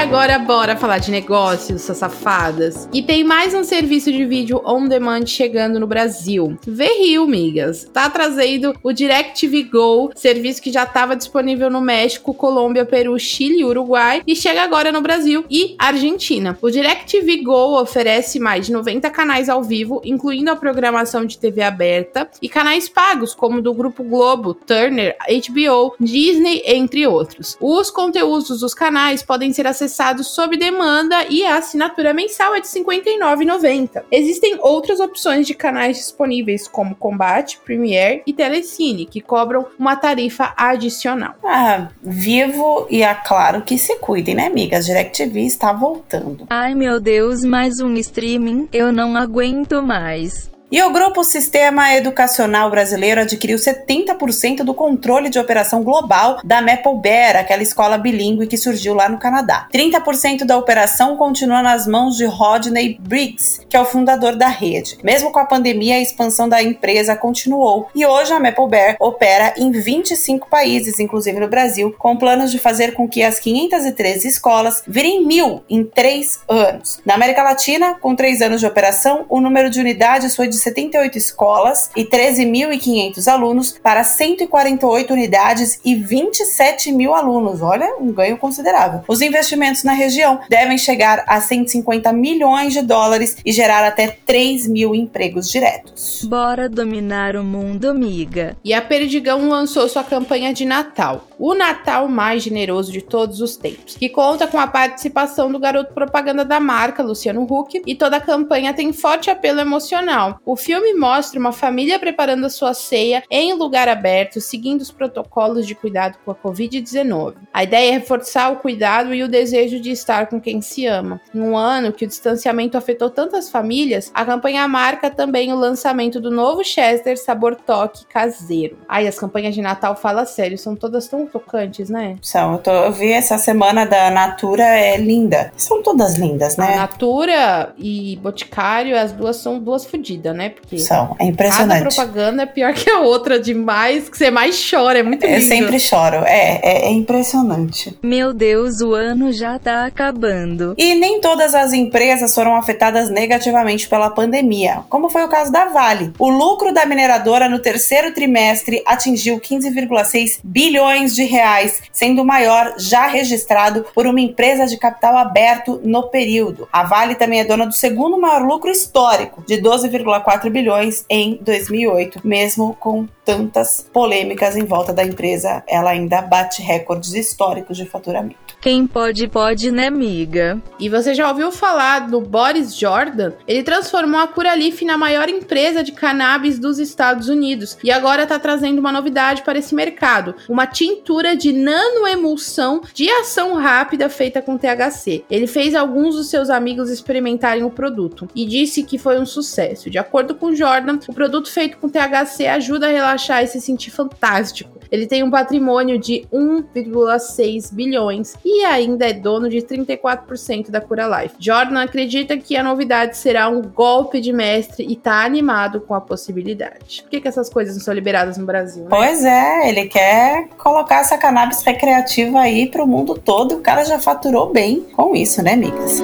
Agora 0.00 0.38
bora 0.38 0.76
falar 0.78 0.96
de 0.96 1.10
negócios, 1.10 1.82
safadas. 1.82 2.88
E 2.90 3.02
tem 3.02 3.22
mais 3.22 3.52
um 3.52 3.62
serviço 3.62 4.10
de 4.10 4.24
vídeo 4.24 4.62
on 4.64 4.88
demand 4.88 5.26
chegando 5.26 5.78
no 5.78 5.86
Brasil. 5.86 6.58
Verrio, 6.66 7.26
migas. 7.26 7.84
Tá 7.92 8.08
trazendo 8.08 8.74
o 8.82 8.94
DirecTV 8.94 9.64
Go, 9.64 10.10
serviço 10.16 10.62
que 10.62 10.72
já 10.72 10.84
estava 10.84 11.14
disponível 11.14 11.68
no 11.68 11.82
México, 11.82 12.32
Colômbia, 12.32 12.86
Peru, 12.86 13.18
Chile 13.18 13.58
e 13.58 13.64
Uruguai 13.64 14.22
e 14.26 14.34
chega 14.34 14.62
agora 14.62 14.90
no 14.90 15.02
Brasil 15.02 15.44
e 15.50 15.76
Argentina. 15.78 16.58
O 16.62 16.70
DirecTV 16.70 17.42
Go 17.42 17.78
oferece 17.78 18.40
mais 18.40 18.66
de 18.66 18.72
90 18.72 19.10
canais 19.10 19.50
ao 19.50 19.62
vivo, 19.62 20.00
incluindo 20.02 20.50
a 20.50 20.56
programação 20.56 21.26
de 21.26 21.36
TV 21.36 21.60
aberta 21.60 22.28
e 22.40 22.48
canais 22.48 22.88
pagos 22.88 23.34
como 23.34 23.60
do 23.60 23.74
Grupo 23.74 24.02
Globo, 24.02 24.54
Turner, 24.54 25.14
HBO, 25.28 25.94
Disney, 26.00 26.62
entre 26.64 27.06
outros. 27.06 27.58
Os 27.60 27.90
conteúdos 27.90 28.60
dos 28.60 28.72
canais 28.72 29.22
podem 29.22 29.52
ser 29.52 29.66
acessados 29.66 29.89
sob 30.24 30.56
demanda 30.56 31.24
e 31.28 31.44
a 31.44 31.56
assinatura 31.56 32.12
mensal 32.12 32.54
é 32.54 32.60
de 32.60 32.68
R$ 32.68 32.84
59,90. 32.84 34.04
Existem 34.10 34.58
outras 34.60 35.00
opções 35.00 35.46
de 35.46 35.54
canais 35.54 35.96
disponíveis, 35.96 36.66
como 36.66 36.94
Combate, 36.94 37.58
Premiere 37.64 38.22
e 38.26 38.32
Telecine, 38.32 39.06
que 39.06 39.20
cobram 39.20 39.66
uma 39.78 39.96
tarifa 39.96 40.52
adicional. 40.56 41.34
Ah, 41.44 41.88
vivo 42.02 42.86
e 42.90 43.02
é 43.02 43.14
claro 43.14 43.62
que 43.62 43.78
se 43.78 43.96
cuidem, 43.96 44.34
né, 44.34 44.46
amiga? 44.46 44.76
A 44.76 44.80
DirecTV 44.80 45.40
está 45.42 45.72
voltando. 45.72 46.46
Ai 46.50 46.74
meu 46.74 47.00
Deus, 47.00 47.44
mais 47.44 47.80
um 47.80 47.94
streaming? 47.94 48.68
Eu 48.72 48.92
não 48.92 49.16
aguento 49.16 49.82
mais. 49.82 50.49
E 50.72 50.80
o 50.84 50.92
Grupo 50.92 51.24
Sistema 51.24 51.96
Educacional 51.96 52.70
Brasileiro 52.70 53.22
adquiriu 53.22 53.58
70% 53.58 54.58
do 54.62 54.72
controle 54.72 55.28
de 55.28 55.36
operação 55.36 55.82
global 55.82 56.38
da 56.44 56.62
Maple 56.62 56.94
Bear, 57.02 57.34
aquela 57.34 57.64
escola 57.64 57.98
bilíngue 57.98 58.46
que 58.46 58.56
surgiu 58.56 58.94
lá 58.94 59.08
no 59.08 59.18
Canadá. 59.18 59.66
30% 59.74 60.44
da 60.44 60.56
operação 60.56 61.16
continua 61.16 61.60
nas 61.60 61.88
mãos 61.88 62.16
de 62.16 62.24
Rodney 62.24 62.96
Briggs, 63.00 63.66
que 63.68 63.76
é 63.76 63.80
o 63.80 63.84
fundador 63.84 64.36
da 64.36 64.46
rede. 64.46 64.96
Mesmo 65.02 65.32
com 65.32 65.40
a 65.40 65.44
pandemia, 65.44 65.96
a 65.96 66.00
expansão 66.00 66.48
da 66.48 66.62
empresa 66.62 67.16
continuou 67.16 67.88
e 67.92 68.06
hoje 68.06 68.32
a 68.32 68.38
Maple 68.38 68.68
Bear 68.68 68.96
opera 69.00 69.52
em 69.56 69.72
25 69.72 70.48
países, 70.48 71.00
inclusive 71.00 71.40
no 71.40 71.48
Brasil, 71.48 71.92
com 71.98 72.16
planos 72.16 72.52
de 72.52 72.60
fazer 72.60 72.94
com 72.94 73.08
que 73.08 73.24
as 73.24 73.40
513 73.40 74.28
escolas 74.28 74.84
virem 74.86 75.26
mil 75.26 75.64
em 75.68 75.82
três 75.82 76.38
anos. 76.48 77.00
Na 77.04 77.14
América 77.14 77.42
Latina, 77.42 77.94
com 77.94 78.14
três 78.14 78.40
anos 78.40 78.60
de 78.60 78.66
operação, 78.68 79.26
o 79.28 79.40
número 79.40 79.68
de 79.68 79.80
unidades 79.80 80.36
foi 80.36 80.46
de 80.46 80.59
78 80.60 81.18
escolas 81.18 81.90
e 81.96 82.04
13.500 82.04 83.26
alunos 83.26 83.72
para 83.82 84.04
148 84.04 85.12
unidades 85.12 85.80
e 85.84 85.94
27 85.94 86.92
mil 86.92 87.14
alunos. 87.14 87.62
Olha, 87.62 87.96
um 88.00 88.12
ganho 88.12 88.36
considerável. 88.36 89.02
Os 89.08 89.20
investimentos 89.20 89.82
na 89.84 89.92
região 89.92 90.40
devem 90.48 90.78
chegar 90.78 91.24
a 91.26 91.40
150 91.40 92.12
milhões 92.12 92.72
de 92.72 92.82
dólares 92.82 93.36
e 93.44 93.52
gerar 93.52 93.84
até 93.84 94.18
3 94.26 94.66
mil 94.66 94.94
empregos 94.94 95.50
diretos. 95.50 96.24
Bora 96.24 96.68
dominar 96.68 97.36
o 97.36 97.44
mundo, 97.44 97.88
amiga. 97.88 98.56
E 98.64 98.72
a 98.72 98.82
Perdigão 98.82 99.48
lançou 99.48 99.88
sua 99.88 100.04
campanha 100.04 100.52
de 100.52 100.64
Natal, 100.64 101.26
o 101.38 101.54
Natal 101.54 102.08
mais 102.08 102.42
generoso 102.42 102.92
de 102.92 103.00
todos 103.00 103.40
os 103.40 103.56
tempos, 103.56 103.96
que 103.96 104.08
conta 104.08 104.46
com 104.46 104.58
a 104.58 104.66
participação 104.66 105.50
do 105.50 105.58
garoto 105.58 105.94
propaganda 105.94 106.44
da 106.44 106.60
marca, 106.60 107.02
Luciano 107.02 107.42
Huck, 107.42 107.82
e 107.86 107.94
toda 107.94 108.16
a 108.16 108.20
campanha 108.20 108.74
tem 108.74 108.92
forte 108.92 109.30
apelo 109.30 109.60
emocional. 109.60 110.40
O 110.50 110.56
filme 110.56 110.94
mostra 110.94 111.38
uma 111.38 111.52
família 111.52 111.96
preparando 111.96 112.44
a 112.44 112.50
sua 112.50 112.74
ceia 112.74 113.22
em 113.30 113.52
lugar 113.52 113.88
aberto, 113.88 114.40
seguindo 114.40 114.80
os 114.80 114.90
protocolos 114.90 115.64
de 115.64 115.76
cuidado 115.76 116.18
com 116.24 116.32
a 116.32 116.34
Covid-19. 116.34 117.34
A 117.54 117.62
ideia 117.62 117.90
é 117.90 117.92
reforçar 117.92 118.50
o 118.50 118.56
cuidado 118.56 119.14
e 119.14 119.22
o 119.22 119.28
desejo 119.28 119.78
de 119.78 119.92
estar 119.92 120.26
com 120.26 120.40
quem 120.40 120.60
se 120.60 120.86
ama. 120.86 121.20
Em 121.32 121.40
um 121.40 121.56
ano 121.56 121.92
que 121.92 122.04
o 122.04 122.08
distanciamento 122.08 122.76
afetou 122.76 123.08
tantas 123.08 123.48
famílias, 123.48 124.10
a 124.12 124.24
campanha 124.24 124.66
marca 124.66 125.08
também 125.08 125.52
o 125.52 125.56
lançamento 125.56 126.20
do 126.20 126.32
novo 126.32 126.64
Chester 126.64 127.16
sabor 127.16 127.54
toque 127.54 128.04
caseiro. 128.06 128.76
Ai, 128.88 129.06
as 129.06 129.20
campanhas 129.20 129.54
de 129.54 129.62
Natal, 129.62 129.94
fala 129.94 130.26
sério, 130.26 130.58
são 130.58 130.74
todas 130.74 131.06
tão 131.06 131.26
tocantes, 131.26 131.88
né? 131.88 132.16
São, 132.22 132.54
eu, 132.54 132.58
tô, 132.58 132.72
eu 132.72 132.90
vi 132.90 133.12
essa 133.12 133.38
semana 133.38 133.86
da 133.86 134.10
Natura, 134.10 134.64
é 134.64 134.96
linda. 134.96 135.52
São 135.56 135.80
todas 135.80 136.18
lindas, 136.18 136.56
né? 136.56 136.74
A 136.74 136.76
Natura 136.78 137.72
e 137.78 138.16
Boticário, 138.16 138.98
as 138.98 139.12
duas 139.12 139.36
são 139.36 139.56
duas 139.60 139.86
fodidas, 139.86 140.39
né? 140.39 140.39
Né? 140.40 140.48
Porque 140.48 140.78
São, 140.78 141.04
é 141.04 141.08
cada 141.08 141.24
impressionante. 141.24 141.94
propaganda 141.94 142.42
é 142.44 142.46
pior 142.46 142.72
que 142.72 142.88
a 142.88 143.00
outra 143.00 143.38
demais, 143.38 144.08
que 144.08 144.16
você 144.16 144.30
mais 144.30 144.70
chora, 144.70 145.00
é 145.00 145.02
muito 145.02 145.26
lindo. 145.26 145.36
Eu 145.36 145.42
sempre 145.42 145.78
choro. 145.78 146.16
É, 146.24 146.60
é, 146.62 146.86
é 146.86 146.90
impressionante. 146.90 147.98
Meu 148.02 148.32
Deus, 148.32 148.80
o 148.80 148.94
ano 148.94 149.30
já 149.32 149.58
tá 149.58 149.84
acabando. 149.84 150.74
E 150.78 150.94
nem 150.94 151.20
todas 151.20 151.54
as 151.54 151.74
empresas 151.74 152.34
foram 152.34 152.56
afetadas 152.56 153.10
negativamente 153.10 153.86
pela 153.86 154.08
pandemia, 154.08 154.80
como 154.88 155.10
foi 155.10 155.24
o 155.24 155.28
caso 155.28 155.52
da 155.52 155.66
Vale. 155.66 156.12
O 156.18 156.30
lucro 156.30 156.72
da 156.72 156.86
mineradora 156.86 157.48
no 157.48 157.58
terceiro 157.58 158.14
trimestre 158.14 158.82
atingiu 158.86 159.38
15,6 159.38 160.40
bilhões 160.42 161.14
de 161.14 161.24
reais, 161.24 161.82
sendo 161.92 162.22
o 162.22 162.24
maior 162.24 162.74
já 162.78 163.06
registrado 163.06 163.84
por 163.94 164.06
uma 164.06 164.20
empresa 164.20 164.66
de 164.66 164.78
capital 164.78 165.18
aberto 165.18 165.80
no 165.84 166.04
período. 166.04 166.66
A 166.72 166.84
Vale 166.84 167.14
também 167.14 167.40
é 167.40 167.44
dona 167.44 167.66
do 167.66 167.74
segundo 167.74 168.18
maior 168.18 168.42
lucro 168.42 168.70
histórico, 168.70 169.44
de 169.46 169.60
12,4 169.60 170.29
bilhões 170.38 171.04
em 171.08 171.38
2008, 171.42 172.20
mesmo 172.24 172.74
com 172.78 173.08
tantas 173.24 173.88
polêmicas 173.92 174.56
em 174.56 174.64
volta 174.64 174.92
da 174.92 175.04
empresa, 175.04 175.62
ela 175.68 175.90
ainda 175.90 176.20
bate 176.20 176.62
recordes 176.62 177.14
históricos 177.14 177.76
de 177.76 177.86
faturamento. 177.86 178.50
Quem 178.60 178.86
pode, 178.86 179.26
pode, 179.26 179.70
né, 179.70 179.86
amiga? 179.86 180.60
E 180.78 180.88
você 180.88 181.14
já 181.14 181.28
ouviu 181.28 181.50
falar 181.50 182.10
do 182.10 182.20
Boris 182.20 182.76
Jordan? 182.76 183.32
Ele 183.48 183.62
transformou 183.62 184.20
a 184.20 184.26
Curaleaf 184.26 184.84
na 184.84 184.98
maior 184.98 185.30
empresa 185.30 185.82
de 185.82 185.92
cannabis 185.92 186.58
dos 186.58 186.78
Estados 186.78 187.28
Unidos 187.28 187.78
e 187.82 187.90
agora 187.90 188.24
está 188.24 188.38
trazendo 188.38 188.78
uma 188.78 188.92
novidade 188.92 189.42
para 189.42 189.58
esse 189.58 189.74
mercado: 189.74 190.34
uma 190.46 190.66
tintura 190.66 191.34
de 191.34 191.54
nanoemulsão 191.54 192.82
de 192.92 193.08
ação 193.08 193.54
rápida 193.54 194.10
feita 194.10 194.42
com 194.42 194.58
THC. 194.58 195.24
Ele 195.30 195.46
fez 195.46 195.74
alguns 195.74 196.16
dos 196.16 196.28
seus 196.28 196.50
amigos 196.50 196.90
experimentarem 196.90 197.64
o 197.64 197.70
produto 197.70 198.28
e 198.34 198.44
disse 198.44 198.82
que 198.82 198.98
foi 198.98 199.18
um 199.18 199.24
sucesso. 199.24 199.88
De 199.88 199.96
acordo 199.96 200.19
com 200.28 200.54
Jordan, 200.54 200.98
o 201.08 201.14
produto 201.14 201.50
feito 201.50 201.78
com 201.78 201.88
THC 201.88 202.46
ajuda 202.46 202.88
a 202.88 202.90
relaxar 202.90 203.42
e 203.42 203.46
se 203.46 203.60
sentir 203.60 203.90
fantástico. 203.90 204.80
Ele 204.90 205.06
tem 205.06 205.22
um 205.22 205.30
patrimônio 205.30 205.98
de 205.98 206.26
1,6 206.32 207.72
bilhões 207.72 208.34
e 208.44 208.64
ainda 208.64 209.08
é 209.08 209.12
dono 209.12 209.48
de 209.48 209.58
34% 209.58 210.70
da 210.70 210.80
Cura 210.80 211.06
Life. 211.06 211.36
Jordan 211.38 211.82
acredita 211.82 212.36
que 212.36 212.56
a 212.56 212.62
novidade 212.62 213.16
será 213.16 213.48
um 213.48 213.62
golpe 213.62 214.20
de 214.20 214.32
mestre 214.32 214.84
e 214.88 214.96
tá 214.96 215.24
animado 215.24 215.80
com 215.80 215.94
a 215.94 216.00
possibilidade. 216.00 217.02
Por 217.02 217.10
que, 217.10 217.20
que 217.20 217.28
essas 217.28 217.48
coisas 217.48 217.76
não 217.76 217.82
são 217.82 217.94
liberadas 217.94 218.36
no 218.36 218.44
Brasil? 218.44 218.82
Né? 218.82 218.88
Pois 218.90 219.24
é, 219.24 219.68
ele 219.68 219.86
quer 219.86 220.48
colocar 220.58 221.00
essa 221.00 221.16
cannabis 221.16 221.62
recreativa 221.62 222.40
aí 222.40 222.68
pro 222.68 222.86
mundo 222.86 223.14
todo. 223.14 223.56
O 223.56 223.60
cara 223.60 223.84
já 223.84 223.98
faturou 223.98 224.52
bem 224.52 224.80
com 224.96 225.14
isso, 225.14 225.42
né, 225.42 225.52
amigas? 225.52 226.00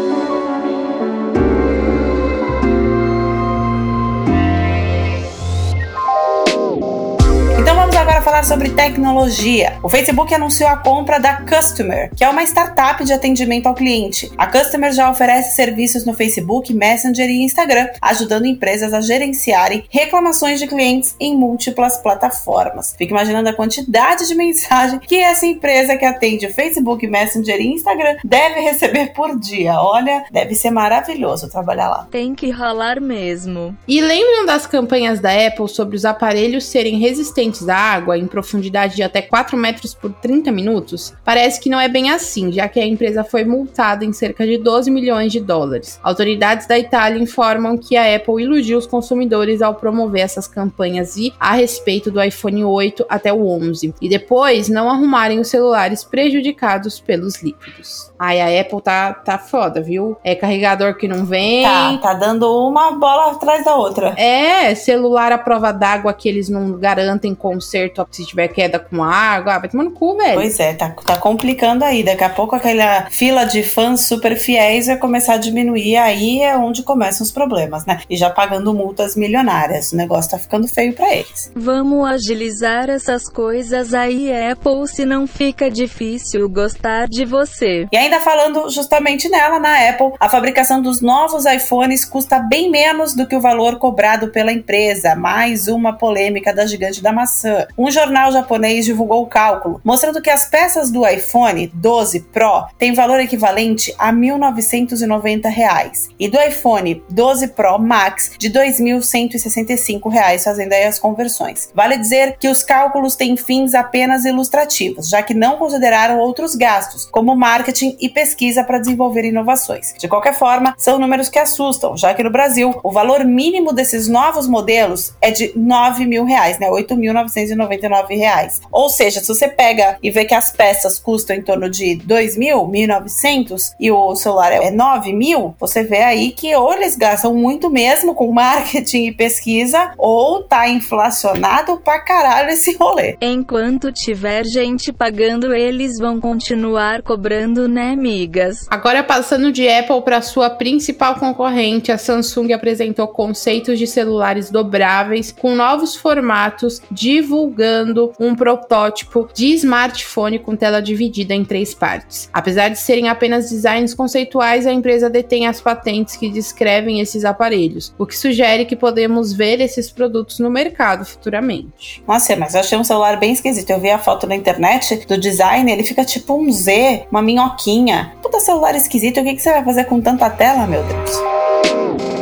Falar 8.36 8.44
sobre 8.44 8.70
tecnologia. 8.70 9.78
O 9.82 9.88
Facebook 9.88 10.34
anunciou 10.34 10.68
a 10.68 10.76
compra 10.76 11.18
da 11.18 11.36
Customer, 11.36 12.10
que 12.14 12.24
é 12.24 12.28
uma 12.28 12.42
startup 12.42 13.02
de 13.04 13.12
atendimento 13.12 13.66
ao 13.66 13.74
cliente. 13.74 14.30
A 14.36 14.46
Customer 14.46 14.92
já 14.92 15.10
oferece 15.10 15.54
serviços 15.54 16.04
no 16.04 16.12
Facebook, 16.12 16.74
Messenger 16.74 17.30
e 17.30 17.42
Instagram, 17.42 17.88
ajudando 18.02 18.46
empresas 18.46 18.92
a 18.92 19.00
gerenciarem 19.00 19.84
reclamações 19.88 20.58
de 20.58 20.66
clientes 20.66 21.14
em 21.18 21.36
múltiplas 21.36 21.96
plataformas. 21.98 22.94
Fique 22.98 23.12
imaginando 23.12 23.48
a 23.48 23.54
quantidade 23.54 24.26
de 24.26 24.34
mensagem 24.36 24.98
que 24.98 25.16
essa 25.16 25.46
empresa 25.46 25.96
que 25.96 26.04
atende 26.04 26.46
o 26.46 26.52
Facebook, 26.52 27.06
Messenger 27.06 27.60
e 27.60 27.72
Instagram 27.74 28.16
deve 28.24 28.60
receber 28.60 29.12
por 29.14 29.38
dia. 29.38 29.80
Olha, 29.80 30.24
deve 30.30 30.54
ser 30.54 30.70
maravilhoso 30.70 31.48
trabalhar 31.48 31.88
lá. 31.88 32.08
Tem 32.10 32.34
que 32.34 32.50
rolar 32.50 33.00
mesmo. 33.00 33.74
E 33.88 34.00
lembram 34.00 34.44
das 34.44 34.66
campanhas 34.66 35.20
da 35.20 35.30
Apple 35.46 35.68
sobre 35.68 35.96
os 35.96 36.04
aparelhos 36.04 36.66
serem 36.66 36.98
resistentes 36.98 37.68
à 37.68 37.76
água 37.76 38.25
em 38.26 38.28
profundidade 38.28 38.96
de 38.96 39.02
até 39.02 39.22
4 39.22 39.56
metros 39.56 39.94
por 39.94 40.12
30 40.12 40.50
minutos? 40.50 41.14
Parece 41.24 41.60
que 41.60 41.70
não 41.70 41.80
é 41.80 41.88
bem 41.88 42.10
assim, 42.10 42.52
já 42.52 42.68
que 42.68 42.80
a 42.80 42.86
empresa 42.86 43.24
foi 43.24 43.44
multada 43.44 44.04
em 44.04 44.12
cerca 44.12 44.46
de 44.46 44.58
12 44.58 44.90
milhões 44.90 45.32
de 45.32 45.40
dólares. 45.40 45.98
Autoridades 46.02 46.66
da 46.66 46.78
Itália 46.78 47.22
informam 47.22 47.78
que 47.78 47.96
a 47.96 48.14
Apple 48.14 48.42
iludiu 48.42 48.78
os 48.78 48.86
consumidores 48.86 49.62
ao 49.62 49.74
promover 49.74 50.22
essas 50.22 50.48
campanhas 50.48 51.16
e 51.16 51.32
a 51.38 51.52
respeito 51.52 52.10
do 52.10 52.22
iPhone 52.22 52.64
8 52.64 53.06
até 53.08 53.32
o 53.32 53.46
11, 53.48 53.94
e 54.00 54.08
depois 54.08 54.68
não 54.68 54.90
arrumarem 54.90 55.38
os 55.38 55.48
celulares 55.48 56.02
prejudicados 56.02 56.98
pelos 57.00 57.42
líquidos. 57.42 58.10
Ai, 58.18 58.40
a 58.40 58.60
Apple 58.60 58.80
tá, 58.80 59.12
tá 59.12 59.38
foda, 59.38 59.80
viu? 59.80 60.16
É 60.24 60.34
carregador 60.34 60.94
que 60.94 61.06
não 61.06 61.24
vem. 61.24 61.62
Tá, 61.62 61.98
tá 61.98 62.14
dando 62.14 62.46
uma 62.66 62.92
bola 62.92 63.32
atrás 63.32 63.64
da 63.64 63.74
outra. 63.74 64.14
É, 64.16 64.74
celular 64.74 65.32
à 65.32 65.38
prova 65.38 65.72
d'água 65.72 66.12
que 66.14 66.28
eles 66.28 66.48
não 66.48 66.72
garantem 66.72 67.34
conserto 67.34 68.00
se 68.16 68.26
tiver 68.26 68.48
queda 68.48 68.78
com 68.78 69.02
água. 69.02 69.54
Ah, 69.54 69.58
vai 69.58 69.68
tomar 69.68 69.84
no 69.84 69.92
cu, 69.92 70.16
velho. 70.16 70.34
Pois 70.34 70.58
é, 70.58 70.74
tá, 70.74 70.90
tá 70.90 71.18
complicando 71.18 71.84
aí. 71.84 72.02
Daqui 72.02 72.24
a 72.24 72.30
pouco 72.30 72.56
aquela 72.56 73.06
fila 73.10 73.44
de 73.44 73.62
fãs 73.62 74.02
super 74.02 74.36
fiéis 74.36 74.86
vai 74.86 74.96
começar 74.96 75.34
a 75.34 75.38
diminuir. 75.38 75.96
Aí 75.96 76.40
é 76.40 76.56
onde 76.56 76.82
começam 76.82 77.24
os 77.24 77.30
problemas, 77.30 77.84
né? 77.86 78.00
E 78.08 78.16
já 78.16 78.30
pagando 78.30 78.72
multas 78.74 79.14
milionárias. 79.16 79.92
O 79.92 79.96
negócio 79.96 80.30
tá 80.30 80.38
ficando 80.38 80.66
feio 80.66 80.92
pra 80.94 81.14
eles. 81.14 81.50
Vamos 81.54 82.08
agilizar 82.08 82.88
essas 82.88 83.28
coisas 83.28 83.94
aí, 83.94 84.32
Apple, 84.32 84.86
se 84.86 85.04
não 85.04 85.26
fica 85.26 85.70
difícil 85.70 86.48
gostar 86.48 87.08
de 87.08 87.24
você. 87.24 87.86
E 87.92 87.96
ainda 87.96 88.20
falando 88.20 88.70
justamente 88.70 89.28
nela, 89.28 89.58
na 89.58 89.90
Apple, 89.90 90.12
a 90.18 90.28
fabricação 90.28 90.80
dos 90.80 91.00
novos 91.00 91.44
iPhones 91.44 92.04
custa 92.04 92.38
bem 92.38 92.70
menos 92.70 93.14
do 93.14 93.26
que 93.26 93.36
o 93.36 93.40
valor 93.40 93.78
cobrado 93.78 94.28
pela 94.28 94.52
empresa. 94.52 95.14
Mais 95.14 95.68
uma 95.68 95.92
polêmica 95.92 96.54
da 96.54 96.66
gigante 96.66 97.02
da 97.02 97.12
maçã. 97.12 97.66
Um 97.76 97.90
jornal 97.90 98.05
japonês 98.32 98.84
divulgou 98.84 99.22
o 99.22 99.26
cálculo, 99.26 99.80
mostrando 99.84 100.20
que 100.20 100.30
as 100.30 100.48
peças 100.48 100.90
do 100.90 101.06
iPhone 101.06 101.70
12 101.74 102.20
Pro 102.32 102.66
têm 102.78 102.92
valor 102.92 103.20
equivalente 103.20 103.94
a 103.98 104.12
1.990 104.12 105.48
reais, 105.48 106.08
e 106.18 106.28
do 106.28 106.40
iPhone 106.40 107.02
12 107.08 107.48
Pro 107.48 107.78
Max 107.78 108.32
de 108.38 108.50
2.165 108.50 110.10
reais, 110.10 110.44
fazendo 110.44 110.72
aí 110.72 110.84
as 110.84 110.98
conversões. 110.98 111.70
Vale 111.74 111.96
dizer 111.96 112.36
que 112.38 112.48
os 112.48 112.62
cálculos 112.62 113.16
têm 113.16 113.36
fins 113.36 113.74
apenas 113.74 114.24
ilustrativos, 114.24 115.08
já 115.08 115.22
que 115.22 115.34
não 115.34 115.56
consideraram 115.56 116.18
outros 116.18 116.54
gastos, 116.54 117.06
como 117.06 117.36
marketing 117.36 117.96
e 118.00 118.08
pesquisa 118.08 118.64
para 118.64 118.78
desenvolver 118.78 119.24
inovações. 119.24 119.94
De 119.98 120.08
qualquer 120.08 120.34
forma, 120.34 120.74
são 120.76 120.98
números 120.98 121.28
que 121.28 121.38
assustam, 121.38 121.96
já 121.96 122.14
que 122.14 122.22
no 122.22 122.30
Brasil 122.30 122.78
o 122.82 122.90
valor 122.90 123.24
mínimo 123.24 123.72
desses 123.72 124.08
novos 124.08 124.46
modelos 124.46 125.14
é 125.20 125.30
de 125.30 125.52
9 125.56 126.06
mil 126.06 126.24
reais, 126.24 126.58
né? 126.58 126.66
R$ 126.66 126.84
8.999 126.84 127.95
reais. 128.04 128.60
Ou 128.70 128.88
seja, 128.88 129.20
se 129.20 129.28
você 129.28 129.48
pega 129.48 129.98
e 130.02 130.10
vê 130.10 130.24
que 130.24 130.34
as 130.34 130.50
peças 130.50 130.98
custam 130.98 131.36
em 131.36 131.42
torno 131.42 131.70
de 131.70 131.94
R$ 131.94 132.02
2.000, 132.06 132.70
1.900 132.70 133.74
e 133.78 133.90
o 133.90 134.14
celular 134.14 134.52
é 134.52 134.58
R$ 134.58 134.70
9 134.70 135.12
mil, 135.12 135.54
você 135.58 135.82
vê 135.82 136.02
aí 136.02 136.32
que 136.32 136.54
ou 136.54 136.72
eles 136.72 136.96
gastam 136.96 137.34
muito 137.34 137.70
mesmo 137.70 138.14
com 138.14 138.32
marketing 138.32 139.06
e 139.06 139.12
pesquisa, 139.12 139.92
ou 139.96 140.42
tá 140.42 140.68
inflacionado 140.68 141.78
pra 141.78 142.00
caralho 142.00 142.50
esse 142.50 142.76
rolê. 142.76 143.16
Enquanto 143.20 143.92
tiver 143.92 144.44
gente 144.44 144.92
pagando, 144.92 145.54
eles 145.54 145.98
vão 145.98 146.20
continuar 146.20 147.02
cobrando, 147.02 147.68
né, 147.68 147.92
amigas? 147.92 148.66
Agora 148.70 149.02
passando 149.02 149.52
de 149.52 149.68
Apple 149.68 150.02
para 150.02 150.22
sua 150.22 150.50
principal 150.50 151.16
concorrente, 151.16 151.92
a 151.92 151.98
Samsung 151.98 152.52
apresentou 152.52 153.08
conceitos 153.08 153.78
de 153.78 153.86
celulares 153.86 154.50
dobráveis 154.50 155.32
com 155.32 155.54
novos 155.54 155.94
formatos, 155.94 156.82
divulgando 156.90 157.85
um 158.18 158.34
protótipo 158.34 159.28
de 159.34 159.52
smartphone 159.54 160.38
com 160.38 160.56
tela 160.56 160.80
dividida 160.80 161.34
em 161.34 161.44
três 161.44 161.74
partes. 161.74 162.28
Apesar 162.32 162.68
de 162.68 162.78
serem 162.78 163.08
apenas 163.08 163.50
designs 163.50 163.94
conceituais, 163.94 164.66
a 164.66 164.72
empresa 164.72 165.10
detém 165.10 165.46
as 165.46 165.60
patentes 165.60 166.16
que 166.16 166.28
descrevem 166.28 167.00
esses 167.00 167.24
aparelhos, 167.24 167.94
o 167.98 168.06
que 168.06 168.16
sugere 168.16 168.64
que 168.64 168.76
podemos 168.76 169.32
ver 169.32 169.60
esses 169.60 169.90
produtos 169.90 170.38
no 170.38 170.50
mercado 170.50 171.04
futuramente. 171.04 172.02
Nossa, 172.06 172.36
mas 172.36 172.54
eu 172.54 172.60
achei 172.60 172.78
um 172.78 172.84
celular 172.84 173.18
bem 173.18 173.32
esquisito. 173.32 173.70
Eu 173.70 173.80
vi 173.80 173.90
a 173.90 173.98
foto 173.98 174.26
na 174.26 174.34
internet 174.34 175.06
do 175.06 175.18
design, 175.18 175.70
ele 175.70 175.84
fica 175.84 176.04
tipo 176.04 176.34
um 176.34 176.50
Z, 176.50 177.06
uma 177.10 177.22
minhoquinha. 177.22 178.14
Puta 178.22 178.40
celular 178.40 178.74
esquisito, 178.74 179.20
o 179.20 179.24
que, 179.24 179.34
que 179.34 179.42
você 179.42 179.52
vai 179.52 179.64
fazer 179.64 179.84
com 179.84 180.00
tanta 180.00 180.28
tela, 180.30 180.66
meu 180.66 180.82
Deus? 180.82 182.15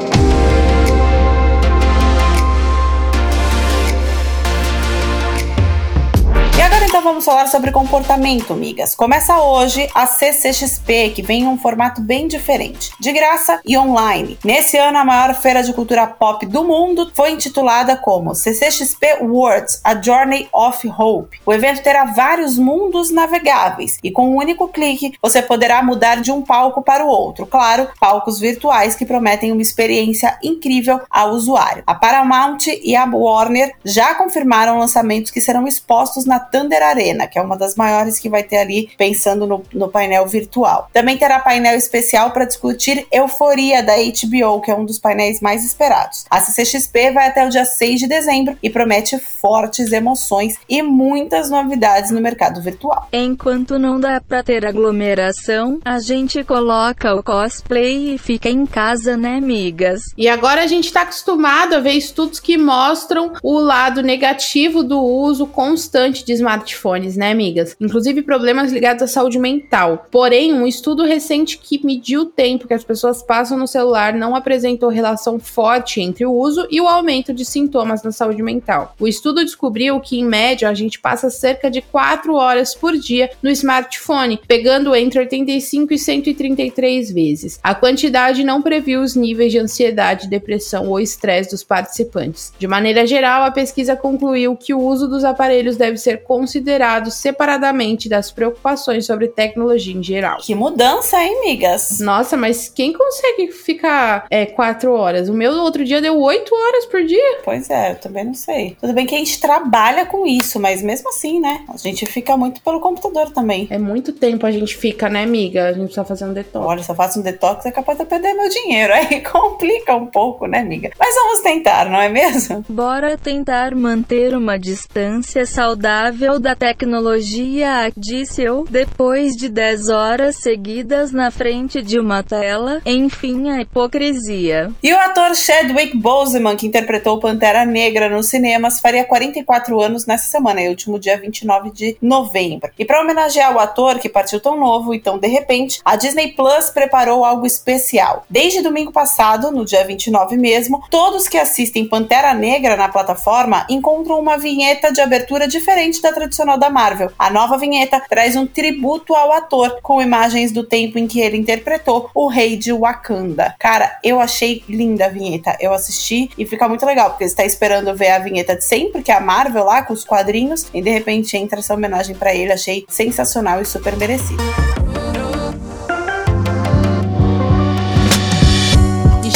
Vamos 7.04 7.26
falar 7.26 7.46
sobre 7.48 7.70
comportamento, 7.70 8.54
migas. 8.54 8.96
Começa 8.96 9.38
hoje 9.38 9.86
a 9.94 10.06
CCXP, 10.06 11.10
que 11.14 11.20
vem 11.20 11.42
em 11.42 11.46
um 11.46 11.58
formato 11.58 12.00
bem 12.00 12.26
diferente, 12.26 12.92
de 12.98 13.12
graça 13.12 13.60
e 13.62 13.76
online. 13.76 14.38
Nesse 14.42 14.78
ano, 14.78 14.96
a 14.96 15.04
maior 15.04 15.34
feira 15.34 15.62
de 15.62 15.74
cultura 15.74 16.06
pop 16.06 16.46
do 16.46 16.64
mundo 16.64 17.10
foi 17.12 17.32
intitulada 17.32 17.94
como 17.94 18.34
CCXP 18.34 19.18
Worlds: 19.20 19.82
A 19.84 20.00
Journey 20.00 20.48
of 20.50 20.88
Hope. 20.88 21.38
O 21.44 21.52
evento 21.52 21.82
terá 21.82 22.06
vários 22.06 22.56
mundos 22.56 23.10
navegáveis 23.10 23.98
e 24.02 24.10
com 24.10 24.30
um 24.30 24.36
único 24.36 24.66
clique 24.68 25.12
você 25.20 25.42
poderá 25.42 25.82
mudar 25.82 26.22
de 26.22 26.32
um 26.32 26.40
palco 26.40 26.80
para 26.80 27.04
o 27.04 27.08
outro. 27.08 27.44
Claro, 27.44 27.86
palcos 28.00 28.40
virtuais 28.40 28.96
que 28.96 29.04
prometem 29.04 29.52
uma 29.52 29.60
experiência 29.60 30.38
incrível 30.42 31.02
ao 31.10 31.32
usuário. 31.32 31.82
A 31.86 31.94
Paramount 31.94 32.66
e 32.82 32.96
a 32.96 33.04
Warner 33.04 33.74
já 33.84 34.14
confirmaram 34.14 34.78
lançamentos 34.78 35.30
que 35.30 35.40
serão 35.40 35.68
expostos 35.68 36.24
na 36.24 36.40
Thunder 36.40 36.82
Arena, 36.82 36.93
que 37.26 37.38
é 37.38 37.42
uma 37.42 37.56
das 37.56 37.74
maiores 37.74 38.18
que 38.18 38.28
vai 38.28 38.42
ter 38.42 38.58
ali, 38.58 38.90
pensando 38.96 39.46
no, 39.46 39.62
no 39.72 39.88
painel 39.88 40.26
virtual. 40.26 40.88
Também 40.92 41.16
terá 41.16 41.38
painel 41.38 41.76
especial 41.76 42.30
para 42.30 42.44
discutir 42.44 43.06
Euforia 43.12 43.82
da 43.82 43.94
HBO, 43.96 44.60
que 44.60 44.70
é 44.70 44.74
um 44.74 44.84
dos 44.84 44.98
painéis 44.98 45.40
mais 45.40 45.64
esperados. 45.64 46.24
A 46.30 46.40
CCXP 46.40 47.12
vai 47.12 47.28
até 47.28 47.46
o 47.46 47.50
dia 47.50 47.64
6 47.64 48.00
de 48.00 48.06
dezembro 48.06 48.56
e 48.62 48.70
promete 48.70 49.18
fortes 49.18 49.92
emoções 49.92 50.56
e 50.68 50.82
muitas 50.82 51.50
novidades 51.50 52.10
no 52.10 52.20
mercado 52.20 52.60
virtual. 52.60 53.08
Enquanto 53.12 53.78
não 53.78 53.98
dá 53.98 54.20
pra 54.20 54.42
ter 54.42 54.66
aglomeração, 54.66 55.78
a 55.84 55.98
gente 55.98 56.42
coloca 56.44 57.14
o 57.14 57.22
cosplay 57.22 58.14
e 58.14 58.18
fica 58.18 58.48
em 58.48 58.66
casa, 58.66 59.16
né, 59.16 59.40
migas? 59.40 60.02
E 60.16 60.28
agora 60.28 60.62
a 60.62 60.66
gente 60.66 60.92
tá 60.92 61.02
acostumado 61.02 61.74
a 61.74 61.80
ver 61.80 61.92
estudos 61.92 62.40
que 62.40 62.56
mostram 62.56 63.32
o 63.42 63.58
lado 63.58 64.02
negativo 64.02 64.82
do 64.82 65.00
uso 65.00 65.46
constante 65.46 66.24
de 66.24 66.32
smartphones, 66.32 66.83
né, 67.16 67.30
amigas? 67.30 67.74
Inclusive 67.80 68.20
problemas 68.20 68.70
ligados 68.70 69.02
à 69.02 69.06
saúde 69.06 69.38
mental. 69.38 70.06
Porém, 70.10 70.52
um 70.52 70.66
estudo 70.66 71.02
recente 71.04 71.56
que 71.56 71.84
mediu 71.84 72.20
o 72.20 72.26
tempo 72.26 72.68
que 72.68 72.74
as 72.74 72.84
pessoas 72.84 73.22
passam 73.22 73.56
no 73.56 73.66
celular 73.66 74.12
não 74.12 74.36
apresentou 74.36 74.90
relação 74.90 75.38
forte 75.38 76.02
entre 76.02 76.26
o 76.26 76.32
uso 76.32 76.66
e 76.70 76.80
o 76.80 76.86
aumento 76.86 77.32
de 77.32 77.44
sintomas 77.44 78.02
na 78.02 78.12
saúde 78.12 78.42
mental. 78.42 78.94
O 79.00 79.08
estudo 79.08 79.42
descobriu 79.42 79.98
que, 80.00 80.20
em 80.20 80.24
média, 80.24 80.68
a 80.68 80.74
gente 80.74 81.00
passa 81.00 81.30
cerca 81.30 81.70
de 81.70 81.80
4 81.80 82.34
horas 82.34 82.74
por 82.74 82.92
dia 82.96 83.30
no 83.42 83.50
smartphone, 83.50 84.40
pegando 84.46 84.94
entre 84.94 85.20
85 85.20 85.94
e 85.94 85.98
133 85.98 87.10
vezes. 87.10 87.58
A 87.62 87.74
quantidade 87.74 88.44
não 88.44 88.60
previu 88.60 89.00
os 89.00 89.16
níveis 89.16 89.52
de 89.52 89.58
ansiedade, 89.58 90.28
depressão 90.28 90.88
ou 90.88 91.00
estresse 91.00 91.50
dos 91.50 91.64
participantes. 91.64 92.52
De 92.58 92.66
maneira 92.66 93.06
geral, 93.06 93.44
a 93.44 93.50
pesquisa 93.50 93.96
concluiu 93.96 94.54
que 94.54 94.74
o 94.74 94.80
uso 94.80 95.08
dos 95.08 95.24
aparelhos 95.24 95.76
deve 95.76 95.96
ser 95.96 96.22
considerado 96.24 96.73
separadamente 97.10 98.08
das 98.08 98.30
preocupações 98.30 99.06
sobre 99.06 99.28
tecnologia 99.28 99.94
em 99.94 100.02
geral. 100.02 100.38
Que 100.40 100.54
mudança, 100.54 101.22
hein, 101.22 101.40
migas? 101.44 102.00
Nossa, 102.00 102.36
mas 102.36 102.68
quem 102.68 102.92
consegue 102.92 103.52
ficar 103.52 104.26
é, 104.30 104.46
quatro 104.46 104.92
horas? 104.92 105.28
O 105.28 105.34
meu 105.34 105.52
outro 105.52 105.84
dia 105.84 106.00
deu 106.00 106.18
oito 106.20 106.54
horas 106.54 106.86
por 106.86 107.04
dia. 107.04 107.38
Pois 107.44 107.70
é, 107.70 107.92
eu 107.92 107.96
também 107.96 108.24
não 108.24 108.34
sei. 108.34 108.76
Tudo 108.80 108.92
bem 108.92 109.06
que 109.06 109.14
a 109.14 109.18
gente 109.18 109.40
trabalha 109.40 110.06
com 110.06 110.26
isso, 110.26 110.60
mas 110.60 110.82
mesmo 110.82 111.08
assim, 111.08 111.40
né? 111.40 111.64
A 111.68 111.76
gente 111.76 112.06
fica 112.06 112.36
muito 112.36 112.60
pelo 112.60 112.80
computador 112.80 113.30
também. 113.30 113.66
É 113.70 113.78
muito 113.78 114.12
tempo 114.12 114.46
a 114.46 114.50
gente 114.50 114.76
fica, 114.76 115.08
né, 115.08 115.22
amiga? 115.22 115.68
A 115.68 115.72
gente 115.72 115.86
precisa 115.86 116.04
fazer 116.04 116.24
um 116.24 116.32
detox. 116.32 116.66
Olha, 116.66 116.82
se 116.82 116.90
eu 116.90 116.94
faço 116.94 117.20
um 117.20 117.22
detox, 117.22 117.64
é 117.66 117.70
capaz 117.70 117.98
de 117.98 118.04
eu 118.04 118.08
perder 118.08 118.34
meu 118.34 118.48
dinheiro. 118.48 118.92
Aí 118.92 119.20
complica 119.24 119.94
um 119.94 120.06
pouco, 120.06 120.46
né, 120.46 120.58
amiga? 120.58 120.90
Mas 120.98 121.14
vamos 121.14 121.40
tentar, 121.40 121.88
não 121.90 122.00
é 122.00 122.08
mesmo? 122.08 122.64
Bora 122.68 123.16
tentar 123.16 123.74
manter 123.74 124.34
uma 124.34 124.58
distância 124.58 125.46
saudável 125.46 126.38
da 126.38 126.54
tecnologia, 126.64 127.92
disse 127.94 128.42
eu, 128.42 128.64
depois 128.70 129.36
de 129.36 129.50
10 129.50 129.90
horas 129.90 130.36
seguidas 130.36 131.12
na 131.12 131.30
frente 131.30 131.82
de 131.82 131.98
uma 131.98 132.22
tela. 132.22 132.80
Enfim, 132.86 133.50
a 133.50 133.60
hipocrisia. 133.60 134.72
E 134.82 134.90
o 134.90 134.98
ator 134.98 135.34
Chadwick 135.34 135.94
Boseman, 135.94 136.56
que 136.56 136.66
interpretou 136.66 137.20
Pantera 137.20 137.66
Negra 137.66 138.08
nos 138.08 138.28
cinemas, 138.30 138.80
faria 138.80 139.04
44 139.04 139.78
anos 139.78 140.06
nessa 140.06 140.30
semana, 140.30 140.62
e 140.62 140.70
último 140.70 140.98
dia 140.98 141.20
29 141.20 141.70
de 141.70 141.98
novembro. 142.00 142.70
E 142.78 142.84
para 142.86 143.02
homenagear 143.02 143.54
o 143.54 143.58
ator 143.58 143.98
que 143.98 144.08
partiu 144.08 144.40
tão 144.40 144.58
novo 144.58 144.94
e 144.94 144.98
tão 144.98 145.18
de 145.18 145.28
repente, 145.28 145.82
a 145.84 145.96
Disney 145.96 146.28
Plus 146.28 146.70
preparou 146.70 147.26
algo 147.26 147.44
especial. 147.44 148.24
Desde 148.30 148.62
domingo 148.62 148.90
passado, 148.90 149.50
no 149.50 149.66
dia 149.66 149.84
29 149.84 150.38
mesmo, 150.38 150.82
todos 150.90 151.28
que 151.28 151.36
assistem 151.36 151.86
Pantera 151.86 152.32
Negra 152.32 152.74
na 152.74 152.88
plataforma 152.88 153.66
encontram 153.68 154.18
uma 154.18 154.38
vinheta 154.38 154.90
de 154.90 155.02
abertura 155.02 155.46
diferente 155.46 156.00
da 156.00 156.10
tradicional 156.10 156.53
da 156.56 156.70
Marvel. 156.70 157.10
A 157.18 157.30
nova 157.30 157.56
vinheta 157.56 158.00
traz 158.08 158.36
um 158.36 158.46
tributo 158.46 159.14
ao 159.14 159.32
ator, 159.32 159.78
com 159.82 160.00
imagens 160.00 160.52
do 160.52 160.64
tempo 160.64 160.98
em 160.98 161.06
que 161.06 161.20
ele 161.20 161.36
interpretou 161.36 162.10
o 162.14 162.28
rei 162.28 162.56
de 162.56 162.72
Wakanda. 162.72 163.54
Cara, 163.58 163.98
eu 164.02 164.20
achei 164.20 164.62
linda 164.68 165.06
a 165.06 165.08
vinheta. 165.08 165.56
Eu 165.60 165.72
assisti 165.72 166.30
e 166.36 166.46
fica 166.46 166.68
muito 166.68 166.84
legal, 166.84 167.10
porque 167.10 167.24
você 167.24 167.30
está 167.30 167.44
esperando 167.44 167.94
ver 167.94 168.10
a 168.10 168.18
vinheta 168.18 168.56
de 168.56 168.64
sempre, 168.64 169.02
que 169.02 169.12
é 169.12 169.16
a 169.16 169.20
Marvel 169.20 169.64
lá, 169.64 169.82
com 169.82 169.92
os 169.92 170.04
quadrinhos, 170.04 170.66
e 170.72 170.82
de 170.82 170.90
repente 170.90 171.36
entra 171.36 171.58
essa 171.58 171.74
homenagem 171.74 172.14
para 172.14 172.34
ele. 172.34 172.52
Achei 172.52 172.84
sensacional 172.88 173.60
e 173.60 173.64
super 173.64 173.96
merecido. 173.96 174.73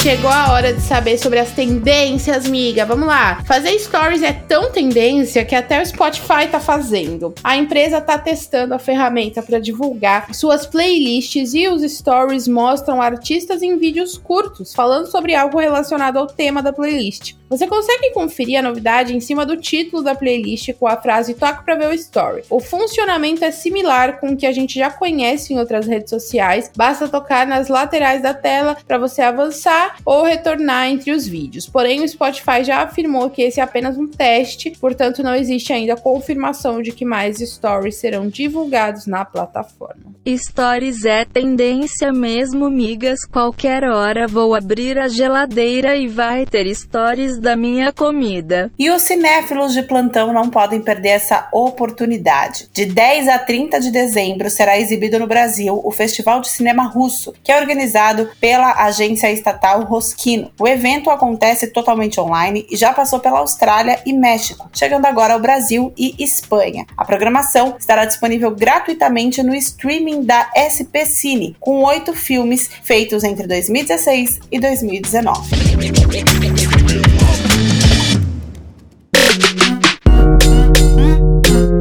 Chegou 0.09 0.31
a 0.31 0.53
hora 0.53 0.73
de 0.73 0.81
saber 0.81 1.19
sobre 1.19 1.39
as 1.39 1.51
tendências, 1.51 2.49
miga. 2.49 2.87
Vamos 2.87 3.07
lá. 3.07 3.45
Fazer 3.45 3.79
stories 3.79 4.23
é 4.23 4.33
tão 4.33 4.73
tendência 4.73 5.45
que 5.45 5.55
até 5.55 5.83
o 5.83 5.85
Spotify 5.85 6.49
tá 6.51 6.59
fazendo. 6.59 7.35
A 7.45 7.59
empresa 7.59 8.01
tá 8.01 8.17
testando 8.17 8.73
a 8.73 8.79
ferramenta 8.79 9.43
para 9.43 9.59
divulgar 9.59 10.35
suas 10.35 10.65
playlists 10.65 11.53
e 11.53 11.69
os 11.69 11.83
stories 11.83 12.49
mostram 12.49 13.03
artistas 13.03 13.61
em 13.61 13.77
vídeos 13.77 14.17
curtos 14.17 14.73
falando 14.75 15.11
sobre 15.11 15.35
algo 15.35 15.59
relacionado 15.59 16.17
ao 16.17 16.27
tema 16.27 16.63
da 16.63 16.73
playlist. 16.73 17.35
Você 17.49 17.67
consegue 17.67 18.11
conferir 18.13 18.59
a 18.59 18.63
novidade 18.63 19.17
em 19.17 19.21
cima 19.21 19.47
do 19.47 19.57
título 19.57 20.03
da 20.03 20.15
playlist 20.15 20.73
com 20.75 20.87
a 20.87 20.97
frase 20.97 21.33
toque 21.33 21.65
para 21.65 21.77
ver 21.77 21.89
o 21.89 21.95
story. 21.95 22.43
O 22.51 22.61
funcionamento 22.61 23.43
é 23.43 23.51
similar 23.51 24.21
com 24.21 24.31
o 24.31 24.37
que 24.37 24.47
a 24.47 24.53
gente 24.53 24.79
já 24.79 24.91
conhece 24.91 25.55
em 25.55 25.59
outras 25.59 25.87
redes 25.87 26.11
sociais. 26.11 26.71
Basta 26.77 27.09
tocar 27.09 27.47
nas 27.47 27.69
laterais 27.69 28.23
da 28.23 28.35
tela 28.35 28.77
para 28.87 28.99
você 28.99 29.23
avançar 29.23 29.97
ou 30.05 30.25
retornar 30.25 30.89
entre 30.89 31.11
os 31.11 31.27
vídeos. 31.27 31.67
Porém, 31.67 32.03
o 32.03 32.09
Spotify 32.09 32.63
já 32.63 32.83
afirmou 32.83 33.31
que 33.31 33.41
esse 33.41 33.61
é 33.61 33.63
apenas 33.63 33.97
um 33.97 34.07
teste, 34.07 34.73
portanto, 34.79 35.23
não 35.23 35.35
existe 35.35 35.73
ainda 35.73 35.97
confirmação 35.97 36.83
de 36.83 36.93
que 36.93 37.05
mais 37.05 37.39
stories 37.39 37.97
serão 37.97 38.29
divulgados 38.29 39.07
na 39.07 39.25
plataforma. 39.25 40.19
Stories 40.37 41.07
é 41.07 41.25
tendência 41.25 42.13
mesmo, 42.13 42.69
migas. 42.69 43.25
Qualquer 43.25 43.85
hora 43.85 44.27
vou 44.27 44.55
abrir 44.55 44.99
a 44.99 45.09
geladeira 45.09 45.97
e 45.97 46.07
vai 46.07 46.45
ter 46.45 46.73
stories 46.75 47.38
da 47.41 47.57
minha 47.57 47.93
comida. 47.93 48.71
E 48.79 48.91
os 48.91 49.03
cinéfilos 49.03 49.73
de 49.73 49.83
plantão 49.83 50.33
não 50.33 50.51
podem 50.51 50.81
perder 50.81 51.11
essa 51.11 51.49
oportunidade. 51.53 52.69
De 52.73 52.85
10 52.85 53.29
a 53.29 53.39
30 53.39 53.81
de 53.81 53.91
dezembro 53.91 54.51
será 54.51 54.79
exibido 54.79 55.19
no 55.19 55.27
Brasil 55.27 55.81
o 55.85 55.91
Festival 55.91 56.41
de 56.41 56.49
Cinema 56.49 56.85
Russo, 56.85 57.35
que 57.43 57.53
é 57.53 57.59
organizado 57.59 58.31
pela 58.41 58.85
agência 58.85 59.31
estatal 59.31 59.83
Rosquino. 59.83 60.51
O 60.59 60.67
evento 60.67 61.11
acontece 61.11 61.69
totalmente 61.69 62.21
online 62.21 62.67
e 62.71 62.77
já 62.77 62.93
passou 62.93 63.21
pela 63.21 63.39
Austrália 63.39 64.01
e 64.05 64.13
México, 64.13 64.69
chegando 64.73 65.07
agora 65.07 65.35
ao 65.35 65.41
Brasil 65.41 65.93
e 65.97 66.15
Espanha. 66.19 66.87
A 66.97 67.05
programação 67.05 67.77
estará 67.79 68.05
disponível 68.05 68.51
gratuitamente 68.51 69.43
no 69.43 69.55
streaming 69.55 70.25
da 70.25 70.51
SP 70.55 71.07
Cine, 71.07 71.57
com 71.61 71.83
oito 71.85 72.15
filmes 72.15 72.71
feitos 72.83 73.25
entre 73.25 73.47
2016 73.47 74.41
e 74.51 74.61
2019. 74.61 76.78
real 76.89 77.03
love. 77.21 77.48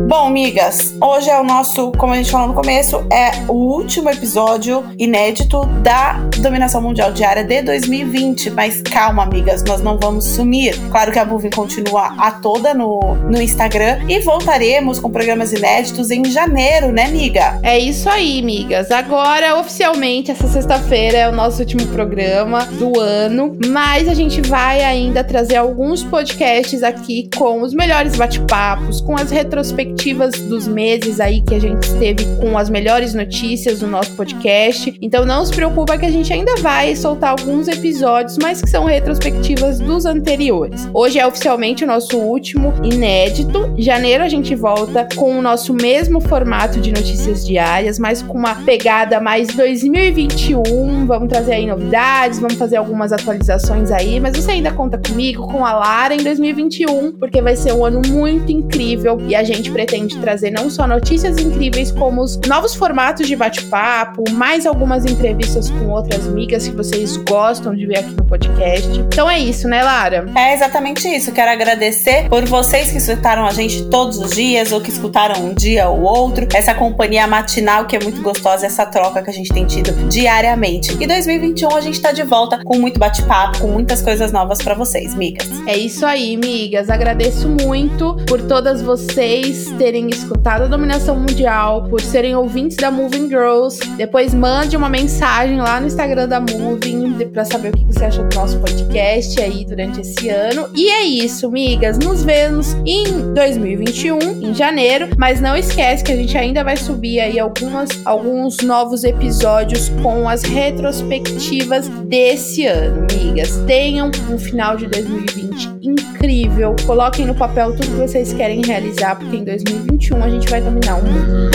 Bom, 0.07 0.29
migas, 0.29 0.95
hoje 1.01 1.29
é 1.29 1.37
o 1.37 1.43
nosso, 1.43 1.91
como 1.97 2.13
a 2.13 2.15
gente 2.15 2.31
falou 2.31 2.47
no 2.47 2.53
começo, 2.53 3.05
é 3.11 3.29
o 3.49 3.75
último 3.75 4.09
episódio 4.09 4.85
inédito 4.97 5.65
da 5.83 6.13
Dominação 6.41 6.81
Mundial 6.81 7.11
Diária 7.11 7.43
de 7.43 7.61
2020. 7.61 8.51
Mas 8.51 8.81
calma, 8.81 9.23
amigas, 9.23 9.65
nós 9.65 9.81
não 9.81 9.99
vamos 9.99 10.23
sumir. 10.23 10.79
Claro 10.89 11.11
que 11.11 11.19
a 11.19 11.25
Movie 11.25 11.49
continua 11.49 12.13
a 12.17 12.31
toda 12.31 12.73
no, 12.73 13.15
no 13.15 13.41
Instagram 13.41 13.99
e 14.07 14.21
voltaremos 14.21 14.97
com 14.97 15.11
programas 15.11 15.51
inéditos 15.51 16.09
em 16.09 16.23
janeiro, 16.23 16.93
né, 16.93 17.03
amiga? 17.03 17.59
É 17.61 17.77
isso 17.77 18.09
aí, 18.09 18.41
migas. 18.41 18.91
Agora, 18.91 19.59
oficialmente, 19.59 20.31
essa 20.31 20.47
sexta-feira 20.47 21.17
é 21.17 21.27
o 21.27 21.33
nosso 21.33 21.59
último 21.59 21.85
programa 21.87 22.63
do 22.63 22.97
ano, 22.97 23.57
mas 23.67 24.07
a 24.07 24.13
gente 24.13 24.39
vai 24.39 24.81
ainda 24.85 25.21
trazer 25.21 25.57
alguns 25.57 26.01
podcasts 26.01 26.81
aqui 26.81 27.29
com 27.35 27.61
os 27.61 27.73
melhores 27.73 28.15
bate-papos, 28.15 29.01
com 29.01 29.13
as 29.13 29.31
retrospectivas 29.31 29.96
retrospectivas 29.97 30.39
dos 30.41 30.67
meses 30.67 31.19
aí 31.19 31.41
que 31.41 31.55
a 31.55 31.59
gente 31.59 31.83
esteve 31.83 32.23
com 32.39 32.57
as 32.57 32.69
melhores 32.69 33.13
notícias 33.13 33.79
do 33.79 33.87
nosso 33.87 34.11
podcast. 34.13 34.95
Então 35.01 35.25
não 35.25 35.45
se 35.45 35.53
preocupa 35.53 35.97
que 35.97 36.05
a 36.05 36.11
gente 36.11 36.31
ainda 36.31 36.55
vai 36.57 36.95
soltar 36.95 37.31
alguns 37.31 37.67
episódios, 37.67 38.37
mas 38.41 38.61
que 38.61 38.69
são 38.69 38.85
retrospectivas 38.85 39.79
dos 39.79 40.05
anteriores. 40.05 40.87
Hoje 40.93 41.19
é 41.19 41.25
oficialmente 41.25 41.83
o 41.83 41.87
nosso 41.87 42.17
último 42.17 42.73
inédito. 42.83 43.73
Em 43.77 43.81
janeiro 43.81 44.23
a 44.23 44.29
gente 44.29 44.53
volta 44.55 45.07
com 45.15 45.37
o 45.37 45.41
nosso 45.41 45.73
mesmo 45.73 46.21
formato 46.21 46.79
de 46.79 46.91
notícias 46.91 47.45
diárias, 47.45 47.97
mas 47.97 48.21
com 48.21 48.37
uma 48.37 48.55
pegada 48.55 49.19
mais 49.19 49.47
2021. 49.47 51.05
Vamos 51.05 51.29
trazer 51.29 51.53
aí 51.53 51.65
novidades, 51.65 52.39
vamos 52.39 52.55
fazer 52.55 52.77
algumas 52.77 53.11
atualizações 53.11 53.91
aí, 53.91 54.19
mas 54.19 54.37
você 54.37 54.51
ainda 54.51 54.71
conta 54.71 54.97
comigo, 54.97 55.47
com 55.47 55.65
a 55.65 55.73
Lara 55.73 56.13
em 56.13 56.23
2021, 56.23 57.13
porque 57.13 57.41
vai 57.41 57.55
ser 57.55 57.73
um 57.73 57.83
ano 57.83 58.01
muito 58.07 58.51
incrível 58.51 59.19
e 59.27 59.35
a 59.35 59.43
gente 59.43 59.71
pretende 59.87 60.17
trazer 60.19 60.51
não 60.51 60.69
só 60.69 60.85
notícias 60.85 61.37
incríveis, 61.37 61.93
como 61.93 62.21
os 62.21 62.37
novos 62.45 62.75
formatos 62.75 63.25
de 63.25 63.37
bate-papo, 63.37 64.29
mais 64.31 64.65
algumas 64.65 65.05
entrevistas 65.05 65.69
com 65.69 65.87
outras 65.87 66.27
amigas 66.27 66.67
que 66.67 66.75
vocês 66.75 67.15
gostam 67.15 67.73
de 67.73 67.85
ver 67.87 67.99
aqui 67.99 68.09
no 68.09 68.25
podcast. 68.25 68.99
Então 68.99 69.29
é 69.29 69.39
isso, 69.39 69.65
né, 69.65 69.81
Lara? 69.81 70.25
É 70.35 70.53
exatamente 70.53 71.07
isso. 71.07 71.31
Quero 71.31 71.51
agradecer 71.51 72.27
por 72.27 72.43
vocês 72.45 72.91
que 72.91 72.97
escutaram 72.97 73.45
a 73.45 73.51
gente 73.51 73.85
todos 73.85 74.17
os 74.17 74.31
dias 74.31 74.73
ou 74.73 74.81
que 74.81 74.89
escutaram 74.89 75.45
um 75.45 75.53
dia 75.53 75.87
ou 75.87 76.01
outro, 76.01 76.45
essa 76.53 76.73
companhia 76.73 77.25
matinal 77.25 77.85
que 77.85 77.95
é 77.95 77.99
muito 78.03 78.21
gostosa, 78.21 78.65
essa 78.65 78.85
troca 78.85 79.23
que 79.23 79.29
a 79.29 79.33
gente 79.33 79.53
tem 79.53 79.65
tido 79.65 79.93
diariamente. 80.09 80.97
E 80.99 81.07
2021 81.07 81.73
a 81.73 81.81
gente 81.81 82.01
tá 82.01 82.11
de 82.11 82.23
volta 82.23 82.59
com 82.61 82.77
muito 82.77 82.99
bate-papo, 82.99 83.59
com 83.59 83.67
muitas 83.67 84.01
coisas 84.01 84.33
novas 84.33 84.57
para 84.57 84.75
vocês, 84.75 85.15
migas. 85.15 85.47
É 85.65 85.77
isso 85.77 86.05
aí, 86.05 86.35
migas. 86.35 86.89
Agradeço 86.89 87.47
muito 87.47 88.17
por 88.27 88.41
todas 88.41 88.81
vocês 88.81 89.76
terem 89.77 90.09
escutado 90.09 90.63
a 90.63 90.67
Dominação 90.67 91.15
Mundial, 91.15 91.83
por 91.83 92.01
serem 92.01 92.35
ouvintes 92.35 92.77
da 92.77 92.89
Moving 92.89 93.27
Girls. 93.27 93.79
Depois 93.95 94.33
mande 94.33 94.75
uma 94.75 94.89
mensagem 94.89 95.57
lá 95.57 95.79
no 95.79 95.87
Instagram 95.87 96.27
da 96.27 96.39
Moving 96.39 97.27
para 97.31 97.45
saber 97.45 97.69
o 97.69 97.77
que 97.77 97.85
você 97.85 98.05
acha 98.05 98.23
do 98.23 98.35
nosso 98.35 98.59
podcast 98.59 99.39
aí 99.39 99.65
durante 99.65 100.01
esse 100.01 100.29
ano. 100.29 100.67
E 100.75 100.89
é 100.89 101.03
isso, 101.03 101.49
migas. 101.51 101.99
Nos 101.99 102.23
vemos 102.23 102.73
em 102.85 103.33
2021, 103.33 104.19
em 104.41 104.53
janeiro. 104.53 105.09
Mas 105.17 105.39
não 105.39 105.55
esquece 105.55 106.03
que 106.03 106.11
a 106.11 106.15
gente 106.15 106.37
ainda 106.37 106.63
vai 106.63 106.75
subir 106.75 107.19
aí 107.19 107.39
algumas, 107.39 107.89
alguns 108.05 108.57
novos 108.57 109.03
episódios 109.03 109.89
com 110.01 110.27
as 110.27 110.43
retrospectivas 110.43 111.87
desse 112.05 112.65
ano, 112.65 113.05
migas. 113.13 113.57
Tenham 113.67 114.11
um 114.29 114.37
final 114.37 114.75
de 114.75 114.87
2020 114.87 115.77
incrível. 115.81 116.75
Coloquem 116.85 117.25
no 117.25 117.35
papel 117.35 117.71
tudo 117.71 117.87
que 117.87 118.07
vocês 118.07 118.33
querem 118.33 118.61
realizar, 118.65 119.15
porque 119.15 119.37
em 119.37 119.43
2021 119.69 120.23
a 120.23 120.29
gente 120.29 120.49
vai 120.49 120.61
dominar 120.61 120.95
o 120.97 121.03
mundo. 121.03 121.51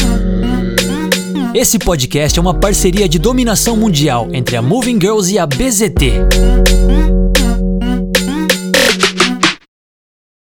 Esse 1.55 1.79
podcast 1.79 2.38
é 2.38 2.42
uma 2.42 2.55
parceria 2.55 3.09
de 3.09 3.18
dominação 3.18 3.77
mundial 3.77 4.29
entre 4.33 4.57
a 4.57 4.62
Moving 4.62 4.98
Girls 5.01 5.33
e 5.33 5.38
a 5.38 5.46
BZT. 5.46 7.21